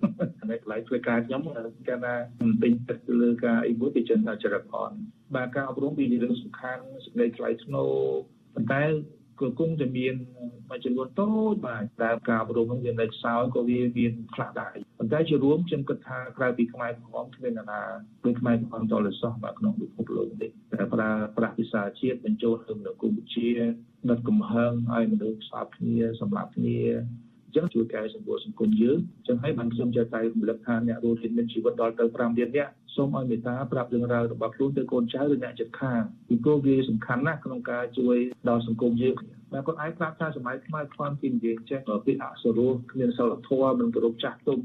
[0.52, 1.42] នៅកន្លែងធ្វើការខ្ញុំ
[1.88, 4.96] គេថាមិនពេញចិត្តលើការអីមួយគេជឿថាច្រកអន់
[5.36, 7.92] បាទការអប់រំវាជារឿងសំខាន់សេចក្តីថ្លៃថ្នូរ
[8.56, 8.84] ប៉ុន្តែ
[9.42, 10.16] ក៏គង់តែមាន
[10.70, 17.82] មួយចំនួនតូចបាទតែការអប់រំនឹងវានៅខ្សោយក៏វាមានខ្លះដែរប៉ុន្តែជារួមខ្ញុំគិតថាក្រៅពីខ្មែរក្រហមគ្មានណា
[18.26, 23.48] មានខ្មែរក្រហមតលសោះបាទក្នុងពិភពលោកនេះតែប្រើប្រាស់ភាសាជាតិបញ្ចូលទៅនៅកម្ពុជា
[24.10, 26.80] ដុតកំហឹងឲ្យមនុស្សស្អប់គ្នាសម្លាប់គ្នា
[27.56, 28.98] ចឹងជួយកែសម្រួលសង្គមយើង
[29.28, 38.16] ចឹងហើយបានខ្ញុំចេះតែរំលឹកថាអ្នករស់រានមានជីវិតដល់ទៅ5លាននាក់សូមឲ្យមេត្តាប្រាប់រឿងរ៉ាវរបស់ខ្លួនទៅកូនចៅឬអ្នកជិតខាងពីព្រោះវាសំខាន់ណាស់ក្នុងការជួយ
[38.50, 39.16] ដល់សង្គមយើង
[39.52, 44.60] តែគាត់អាចប្រាប់ថាសម័យខ្មែរខ្វាន់ពីនិយាយចេះពីអសរោះគ្មានសិលធម៌មិនគោរពចាស់ទុំ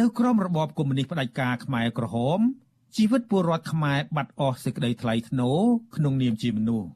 [0.00, 2.38] នៅក្រមរបបកុម្មុយនីសផ្ដាច់ការខ្មែរក្រហម
[2.96, 5.58] ជីវិតពលរដ្ឋខ្មែរបាត់អស់សេចក្តីថ្លៃថ្នូរ
[5.96, 6.88] ក្នុងនាមជាមនុស្ស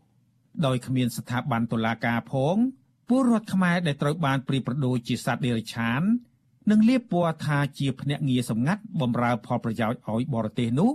[0.67, 2.57] ដោយគ្មានស្ថាប័នតុលាការផង
[3.09, 6.03] ពលរដ្ឋខ្មែរដែលត្រូវបានព្រីប្រដូចជាសត្វដេរឆាន
[6.71, 10.91] និងលៀបពណ៌ថាជាភ្នាក់ងារសម្ងាត់បម្រើផលប្រយោជន៍ឲ្យបរទេសនោះ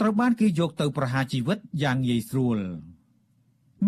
[0.00, 2.58] ត្រូវបានគេយកទៅប្រហារជីវិតយ៉ាងងាយស្រួល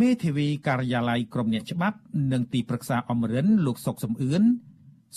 [0.01, 1.99] មេធាវីការិយាល័យក្រមអ្នកច្បាប់
[2.33, 4.43] និងទីប្រឹក្សាអមរិនលោកសុកសំអឿន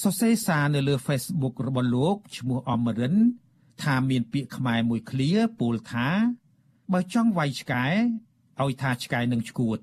[0.02, 3.16] សរសេរសារនៅលើ Facebook របស់លោកឈ្មោះអមរិន
[3.84, 6.08] ថាមានពាក្យខ្មែរមួយឃ្លាពោលថា
[6.94, 7.86] បើចង់វាយឆ្កែ
[8.62, 9.80] ឲ្យថាឆ្កែនឹងឈួត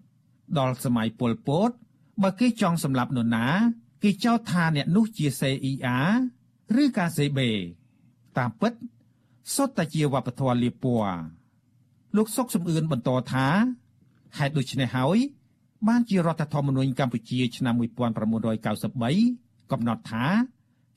[0.59, 1.71] ដល់សម័យប៉ុលពត
[2.23, 3.47] បើគេចង់សម្លាប់នរណា
[4.03, 5.99] គេចោទថាអ្នកនោះជា CIA
[6.83, 7.39] ឬកា CB
[8.39, 8.73] តាមពិត
[9.55, 11.23] សុទ្ធតែជាវប្បធម៌លៀបពណ៌
[12.17, 13.47] លោកសុកសំអឿនបន្តថា
[14.39, 15.19] ហេតុដូច្នេះហើយ
[15.89, 20.27] បានជារដ្ឋធម្មនុញ្ញកម្ពុជាឆ្នាំ1993កំណត់ថា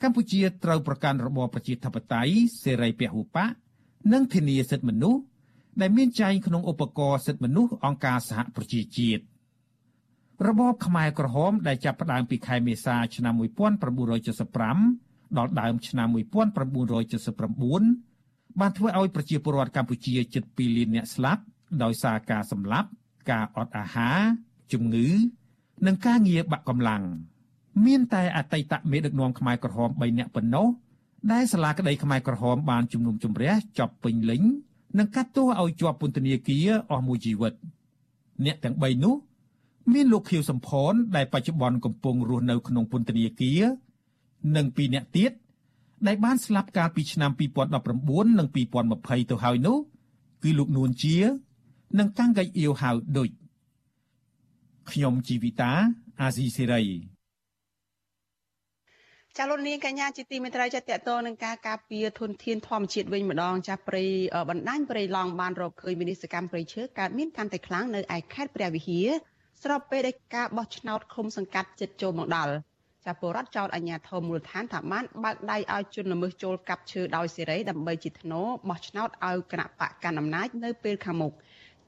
[0.01, 2.33] កម្ពុជាត្រូវប្រកាន់របបប្រជាធិបតេយ្យ
[2.63, 3.39] សេរីពហុបក
[4.13, 5.21] និងធានាសិទ្ធិមនុស្ស
[5.81, 9.23] ដែលមានចែងក្នុងឧបករណ៍សិទ្ធិមនុស្សអង្គការសហប្រជាជាតិ
[10.47, 13.33] របបខ្មែរក្រហមដែលចាប់ផ្ដើមពីខែមេសាឆ្នាំ
[14.15, 21.41] 1975ដល់ដើមឆ្នាំ1979បានធ្វើឲ្យប្រជាពលរដ្ឋកម្ពុជាជិត2លានអ្នកស្លាប់
[21.83, 22.87] ដោយសារការសម្លាប់
[23.31, 24.19] ការអត់អាហារ
[24.73, 25.07] ជំងឺ
[25.85, 27.03] និងការងារបាក់កម្លាំង
[27.85, 30.67] មានតែអតីតមេដឹកនាំខ្មែរក្រហម3នាក់ប៉ុណ្ណោះ
[31.31, 34.41] ដែលសាលាក្តីខ្មែរក្រហមបានជំនុំជម្រះចប់ពេញលេញ
[34.97, 37.53] និងកាត់ទោសឲ្យជាប់ពន្ធនាគារអស់មួយជីវិត
[38.45, 39.15] អ្នកទាំង3នោះ
[39.91, 43.61] មានលោកខៀវសំផនដែលបច្ចុប្បន្នកំពុងរស់នៅក្នុងពន្ធនាគារ
[44.55, 45.31] និងពីរនាក់ទៀត
[46.07, 47.31] ដែលបានស្លាប់កាលពីឆ្នាំ
[47.79, 49.77] 2019និង2020ទៅហើយនោះ
[50.43, 51.17] គឺលោកនួនជា
[51.99, 53.29] និងកាំងកៃអៀវហៅដូច
[54.91, 55.71] ខ្ញុំជីវិតា
[56.21, 56.83] អាស៊ីសេរី
[59.37, 64.05] ចាលោកនាងកញ្ញាជាទីមេត្រីចាតតទៅនឹងការការពារធនធានធម្មជាតិវិញម្ដងចាព្រៃ
[64.49, 69.09] បណ្ដាញព្រៃឡង់បានរកឃើញវិនិស្សកម្មព្រៃឈើកើតមានកាន់តែខ្លាំងនៅឯខេត្តព្រះវិហារ
[69.61, 72.53] ស្របពេលដែលការបោះឆ្នោតឃុំសង្កាត់ចិត្តចូលមកដល់
[73.05, 81.33] ចាពលរដ្ឋចោតអាជ្ញាធរមូលដ្ឋានថាបានបើកដៃឲ្យជនល្មើសចូលកាប់ឈើដោយសេរីដើម្បីជាធ្នូបោះឆ្នោតឲ្យគណៈបកកណ្ដាលអំណាចនៅពេលខាងមុខ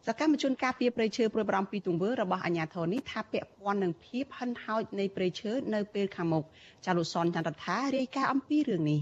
[0.07, 6.43] សកម្មជនការពារព្រៃឈើព្រួយបារម្ភពីទង្វើរបស់អាជ្ញាធរនេះថាពាក់ព័ន្ធនឹងភាពហិនហោចនៃព្រៃឈើនៅពេលខាងមុខ
[6.85, 9.01] ចាលុសនចន្ទរដ្ឋារាយការណ៍អំពីរឿងនេះ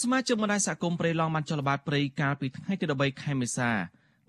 [0.00, 3.70] សមាជិកបណ្ដាញសហគមន៍ព្រៃឡង់បានចលបាតព្រៃកាលពីថ្ងៃទី13ខែមេសា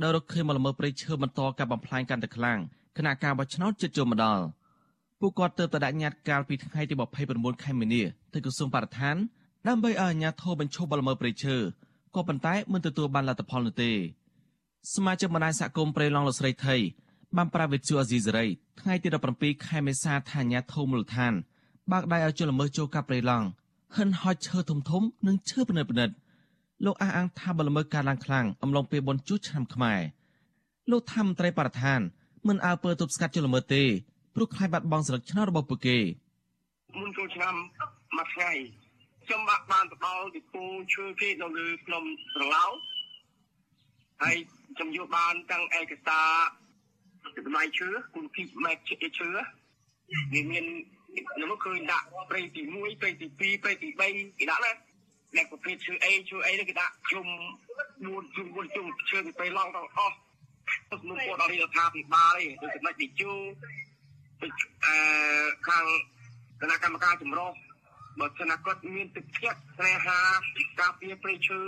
[0.02, 2.60] ដោយរកឃើញមកល្មើសព្រៃឈើបន្តការបំផ្លាញកាន់តែខ្លាំង
[2.98, 4.44] គណៈការបោះឆ្នោតជិតចូលមកដល់
[5.20, 6.96] ពួកគាត់ទើបតែដាក់ញត្តិកាលពីថ្ងៃទី
[7.30, 8.02] 29ខែមីនា
[8.34, 9.16] ទៅក្រសួងបរិស្ថាន
[9.68, 11.56] ដើម្បីឲ្យអាជ្ញាធរបញ្ឈប់បលល្មើសព្រៃឈើ
[12.16, 13.92] ក៏ប៉ុន្តែមិនទទួលបានលទ្ធផលនោះទេ
[14.94, 16.76] សមាជិកបណ្ដាញសហគមន៍ព្រៃឡង់លោកស្រីថៃ
[17.38, 18.46] បានប្រាវិទ្យាអាស៊ីសេរី
[18.80, 21.34] ថ្ងៃទី17ខែមេសាថាអាជ្ញាធរមូលដ្ឋាន
[21.92, 23.46] បើកដៃឲ្យជនល្មើសចូលកាប់ព្រៃឡង់
[23.98, 26.16] ហិនហោចឈើធំធំនិងឈើពិនិត្យពិនិត្យ
[26.86, 30.02] លោកអះអាងថាបលល្មើសការឡើងខ្លាំងអំឡុងពេលបុណ្យជួសឆ្នាំខ្មែរ
[30.92, 32.00] លោកថាមន្ត្រីបរិស្ថាន
[32.48, 33.84] មិនអើពើទប់ស្កាត់ជនល្មើសទេ
[34.36, 35.98] ព្រោះខ្លាចបាត់បង់សិលឹកឆ្នោតរបស់ពួកគេ
[37.00, 37.54] មុនចូលឆ្នាំ
[38.18, 38.52] មួយថ្ងៃ
[39.26, 40.64] ខ្ញុំបាក់បានទៅដល់ទីពូ
[40.94, 42.04] ឈើគេនៅលើភ្នំ
[42.36, 42.66] ត្រឡោ
[44.22, 44.36] ហើយ
[44.76, 46.30] ខ្ញុំយកបានទាំងឯកសារ
[47.46, 48.84] តម្លៃឈើគុណភាពម៉ែត្រ
[49.20, 49.30] ឈើ
[50.34, 50.66] វាមាន
[51.34, 54.72] ខ្ញុំឃើញដាក់ព្រៃទី1ព្រៃទី2ព្រៃទី3គេដាក់ណា
[55.36, 57.28] អ្នកប្រភេទឈើអីឈើអីគេដាក់ខ្ញុំ
[57.80, 60.16] 4ជុំ4ជុំឈើពីពេលឡងទៅអស់
[60.92, 63.32] ទឹកនោះគាត់ដល់រដ្ឋាភិបាលឯងដូចចំណុចទីជូ
[64.42, 64.50] អឺ
[65.68, 65.86] ខាង
[66.62, 67.52] គណៈកម្មការចម្រុះ
[68.20, 70.20] បើសិនគាត់មានទឹកចិត្តស្នេហា
[70.80, 71.60] ការពារព្រៃឈើ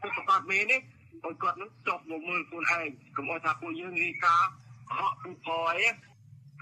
[0.00, 0.76] គឺប្រកាសមែនទេ
[1.24, 4.42] ឲ្យគាត់នឹងចប់មកមើលខ្លួនឯងកុំឲ្យថាពួកយើងរីការ
[4.96, 5.46] ហក់ពូផ
[5.78, 5.88] អី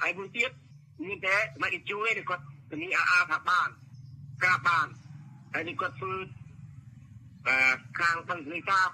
[0.01, 0.51] ហើយមួយទៀត
[1.05, 3.69] មានតែមិនជួយទេគាត់ជំនាញអាអាថាបាន
[4.43, 4.87] ក្រាបបាន
[5.53, 6.38] ហើយនេះគាត់ធ្វើអឺ
[7.99, 8.88] ខាងបញ្ញការ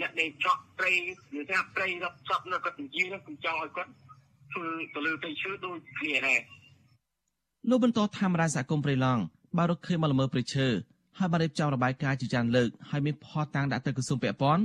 [0.00, 3.90] អ្នកដែលចក់ព្រៃនិយាយថាព្រៃរត់ចប់នៅគាត់និយាយនោះខ្ញុំចង់ឲ្យគាត់
[4.52, 6.40] ធ្វើទៅលើព្រៃឈើដូចគ្នាដែរ
[7.68, 9.22] លោកបន្តថាមរាយសហគមន៍ព្រៃឡង់
[9.56, 10.66] បានរកឃើញមកល្មើព្រៃឈើ
[11.18, 14.64] ហើយបានរៀបចំរបាយការណ៍ជាច្រើនលើកហើយមានផតតាំងដាក់ទៅក្រសួងពាក់ព័ន្ធ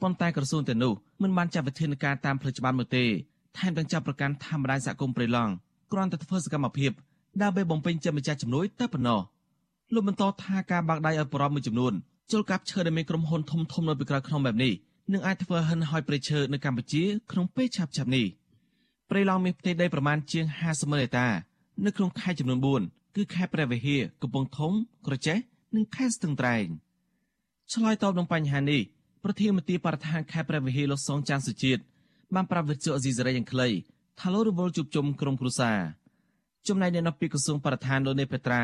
[0.00, 0.92] ប៉ុន្តែក្រសួងទាំងនោះ
[1.22, 3.04] មិនបានចាត់វិធានការតាមផ្លូវច្បាប់នោះទេ
[3.58, 5.52] ថែមទាំងចាប់ប្រកាន់ធម្មរាយសហគមន៍ព្រៃឡង់
[5.92, 6.90] គ្រាន់តែធ្វើសកម្មភាព
[7.42, 9.20] ដើម្បីបំពេញចិត្តម្ចាស់ជំនួយតែប៉ុណ្ណោះ
[9.94, 11.92] លោកបន្តថាការបាក់ដៃឲ្យបរិបមួយចំនួន
[12.30, 14.72] ជលកាប់ឈើដែលមានក្រុមហ៊ុនធំធំនៅពីក្រោយខ្នងបែបនេះ
[15.12, 18.26] នឹងអាចធ្វើហិនហោចព្រៃឈើនៅកម្ពុជាក្នុងពេលឆាប់ៗនេះ
[19.10, 21.28] ព្រៃឡង់មានផ្ទៃដីប្រមាណជាង50ម៉ឺនហិកតា
[21.84, 24.72] នៅក្នុងខេត្តចំនួន4គឺខេត្តព្រះវិហារកំពង់ធំ
[25.06, 25.38] ក្រចេះ
[25.74, 26.66] និងខេត្តស្ទឹងត្រែង
[27.72, 28.82] ឆ្លើយតបនឹងបញ្ហានេះ
[29.24, 31.82] ប្រធានមន្ត្រីបរិស្ថានខេត្តព្រះវិហារលោកសងចាន់សុជាតិ
[32.34, 33.68] បានប្រាប់វិទ្យុអេស៊ីសេរីយ៉ាងខ្លី
[34.20, 35.78] ថាលោករវល់ជួបជុំក្រុមគ្រួសារ
[36.68, 38.62] ចំណែកអ្នកនៅពីក្រសួងបរិស្ថានលោកនេពេត្រា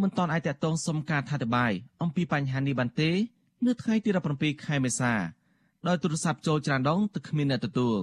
[0.00, 1.72] មិនតាន់អាចតតងសុំការថាតបាយ
[2.02, 3.10] អំពីបញ្ហានេះបានទេ
[3.66, 5.12] នៅថ្ងៃទី17ខែមេសា
[5.86, 7.96] ដោយទូរស័ព្ទចូលច្រានដងទៅគ្មានអ្នកទទួល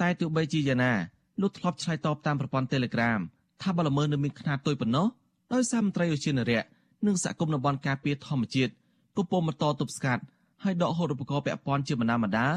[0.00, 0.92] តែទោះបីជាយ៉ាងណា
[1.40, 3.20] លោកធ្លាប់ឆ្លើយតបតាមប្រព័ន្ធ Telegram
[3.62, 5.06] ថាបលល្មើសនៅមានខ្នាតតូចប៉ុណ្ណោះ
[5.52, 6.66] ដោយសារមន្ត្រីឧទ្យានុរក្ស
[7.06, 8.72] និងសហគមន៍តំបន់ការពារធម្មជាតិ
[9.16, 10.22] កំពុងបន្តទប់ស្កាត់
[10.64, 12.48] ហើយដកហូតឧបករណ៍ពាក់ព័ន្ធជាបណ្ដាបណ្ដា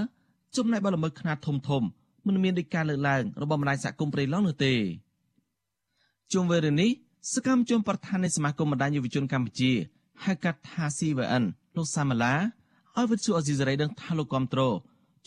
[0.56, 1.84] ចំណែកបលល្មើសខ្នាតធំធំ
[2.28, 4.74] មិនមានដូចការលើកឡើងរបស់ម្ដាយសហគមន៍ព្រៃឡង់នោះទេ
[6.34, 6.90] ជុំវិញរឿងនេះ
[7.32, 9.72] សកម្មជនប្រធាននៃសមាគមបណ្ដាញយុវជនកម្ពុជា
[10.24, 11.44] ហៅកាត់ថា CVN
[11.76, 12.34] លោកសាមាឡា
[12.96, 14.74] ឲ្យវិទ្យុអេស៊ីសរ៉ៃដឹងថាលោកគ្រប់ត្រូល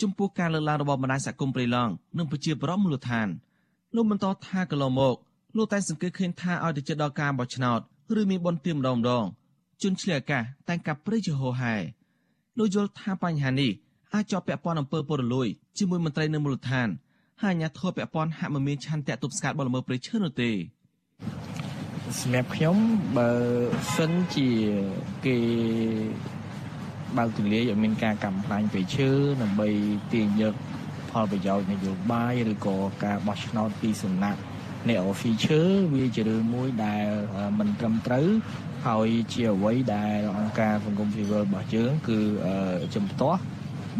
[0.01, 3.29] ចំពោះការលើកឡើងរបស់បណ្ដាញសហគមន៍ព្រៃឡង់និងប្រជាប្រដ្ឋមូលដ្ឋាន
[3.95, 5.17] លោកបន្តថាកន្លងមក
[5.57, 7.81] លោកតែសង្កេតឃើញថាឲ្យទៅជិតដល់ការបោះឆ្នោត
[8.21, 9.25] ឬមានបុណ្យទានម្ដងម្ដង
[9.83, 11.75] ជនឆ្លៀតអាកាសតែងកាប់ព្រៃជាហោហែ
[12.59, 13.71] លោកយល់ថាបញ្ហានេះ
[14.15, 16.89] អាចជាប់ពាក់ព័ន្ធអំពើពុករលួយជាមួយមន្ត្រីនៅមូលដ្ឋាន
[17.43, 20.51] ហើយអាជ្ញាធរពាក់ព័ន្ធហាក់មិនមានឆន្ទៈទប់ស្កាត់បលល្មើសព្រៃឈើនោះទេ
[22.19, 22.77] សម្រាប់ខ្ញុំ
[23.17, 23.31] បើ
[23.97, 24.51] សិនជា
[25.27, 25.39] គេ
[27.17, 29.09] បើកទលាយឲ្យមានការកំផ្លាញព្រៃឈើ
[29.43, 29.69] ដើម្បី
[30.13, 30.55] ទាញយក
[31.11, 34.41] ផលប្រយោជន៍នយោបាយឬក៏ការបោះឆ្នោតពីសំណាក់
[34.89, 35.61] អ្នកអូហ្វីឈើ
[35.95, 37.07] វាជារឿងមួយដែល
[37.59, 38.29] មិនត្រឹមត្រូវ
[38.87, 42.19] ហើយជាអ្វីដែលអង្គការសង្គមស៊ីវិលរបស់យើងគឺ
[42.95, 43.41] ជំទាស់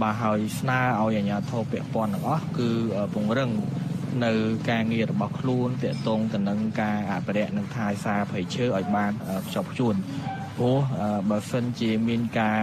[0.03, 2.69] បាទហើយស្នើឲ្យអាជ្ញាធរពាក់ព័ន្ធទាំងអស់គឺ
[3.15, 3.51] ពង្រឹង
[4.25, 4.33] នៅ
[4.71, 9.13] ការងាររបស់ខ្លួនតាក់ទងទៅនឹងការអភិរក្សនិងថែសារព្រៃឈើឲ្យបាន
[9.47, 9.95] ខ្ជាប់ខ្ជួន
[10.57, 10.79] ព្រោះ
[11.31, 12.61] បើសិនជាមានការ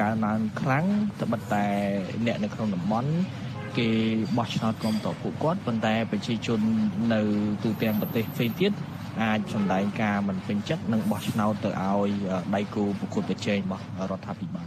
[0.00, 0.84] កើនឡើងខ្លាំង
[1.20, 1.66] ត្បិតតែ
[2.26, 3.10] អ្នកនៅក្នុងតំបន់
[3.78, 3.88] គេ
[4.36, 6.60] បោះឆ្នោតគ្រប់តពួកគាត់ប៉ុន្តែប្រជាជន
[7.12, 7.20] នៅ
[7.62, 8.72] ទូទាំងប្រទេសផ្សេងទៀត
[9.22, 12.10] អាចសម្ដែងការមិនពេញចិត្តនិងបោះឆ្នោតទៅឲ្យ
[12.54, 14.66] ដៃគូប្រកួតប្រជែងរបស់រដ្ឋាភិបាល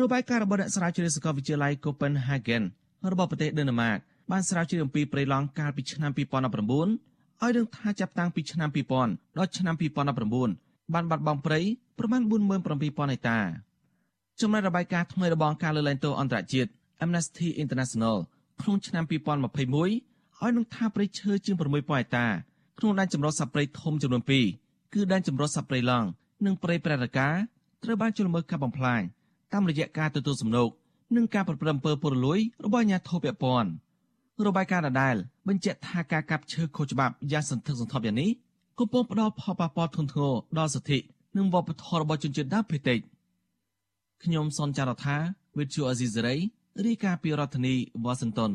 [0.00, 2.62] របាយការណ៍របស់អ្នកស្រាវជ្រាវសាកលវិទ្យាល័យ Copenhagen
[3.12, 3.98] របស់ប្រទេសដេណឺម៉ាក
[4.30, 8.68] បានស្រាវជ្រាវអំពីព្រៃឡង់កាលពីឆ្នាំ2019ឲ្យដឹងថាចាប់តាំងពីឆ្នាំ
[9.02, 9.74] 2000ដល់ឆ្នាំ
[10.34, 11.60] 2019បានបាត់បង់ព្រៃ
[11.98, 13.38] ប្រមាណ47000ហិកតា
[14.40, 16.70] ចំណែករបាយការណ៍ថ្មីរបស់ការលើកលែងទោសអន្តរជាតិ
[17.04, 18.16] Amnesty International
[18.60, 19.12] ក្នុងឆ្នាំ2021
[19.82, 19.92] ឲ្យ
[20.56, 22.26] នឹងថាព្រៃឈើជាង6000ហិកតា
[22.78, 24.22] ក្នុងដែនចម្រុះសត្វព្រៃធំចំនួន
[24.58, 26.08] 2គឺដែនចម្រុះសត្វព្រៃឡង់
[26.44, 27.28] និងព្រៃប្រែរកា
[27.84, 29.00] ត្រូវបានជលមើកាប់បំផ្លាញ
[29.52, 30.70] តាមរយៈការទទួលសំណូក
[31.16, 33.70] និងការប្រព្រឹត្តអំពើពុករលួយរបស់អាជ្ញាធរពាក់ព័ន្ធ
[34.44, 35.16] របាយការណ៍ដដែល
[35.48, 38.30] បញ្ជាក់ថាការកាប់ឈើខុសច្បាប់យ៉ាងសន្ធឹកសន្ធាប់យ៉ាងនេះ
[38.78, 40.98] កំពុងផ្ដល់ផលប៉ះពាល់ធ្ងន់ធ្ងរដល់សិទ្ធិ
[41.36, 42.98] និងវប្បធម៌របស់ជនជាតិដើមភាគតិច
[44.22, 45.16] ខ្ញុំសនចាររថា
[45.58, 46.36] វិទ្យុអេស៊ីសេរី
[46.86, 47.74] រាយការណ៍ពីរដ្ឋធានី
[48.04, 48.52] វ៉ាស៊ីនតោន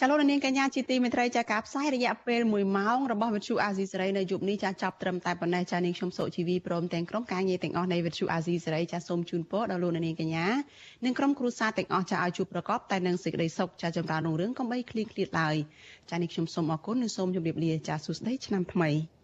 [0.00, 10.46] ចាលោកនាងកញ្ញាជាទីមេត្រីចាការផ្សាយរយៈពេល1ម៉ោងរបស់វិទ្យុអាស៊ីសេរីនៅយប់នេះចាចាប់ត្រឹមតែប៉ុណ្ណេះចានាងខ្ញុំសុជីវីព្រមទាំងក្រុមការងារទាំងអស់នៃវិទ្យុអាស៊ីសេរីចាសូមជូនពរដល់លោកនាងកញ្ញា
[11.04, 15.56] និងក្រុមគ្រួសារទាំងអស់ចាឲ្យជួបប្រកបតែនឹងសេចក្តីសុខចាចម្រើនរុងរឿងកុំបីឃ្លៀងឃ្លាតឡើយ
[16.10, 19.17] ចានាងខ្ញុំសូមអរគុណនិងសូមជម្រាបលាចាសួស្តីឆ្នាំថ្មី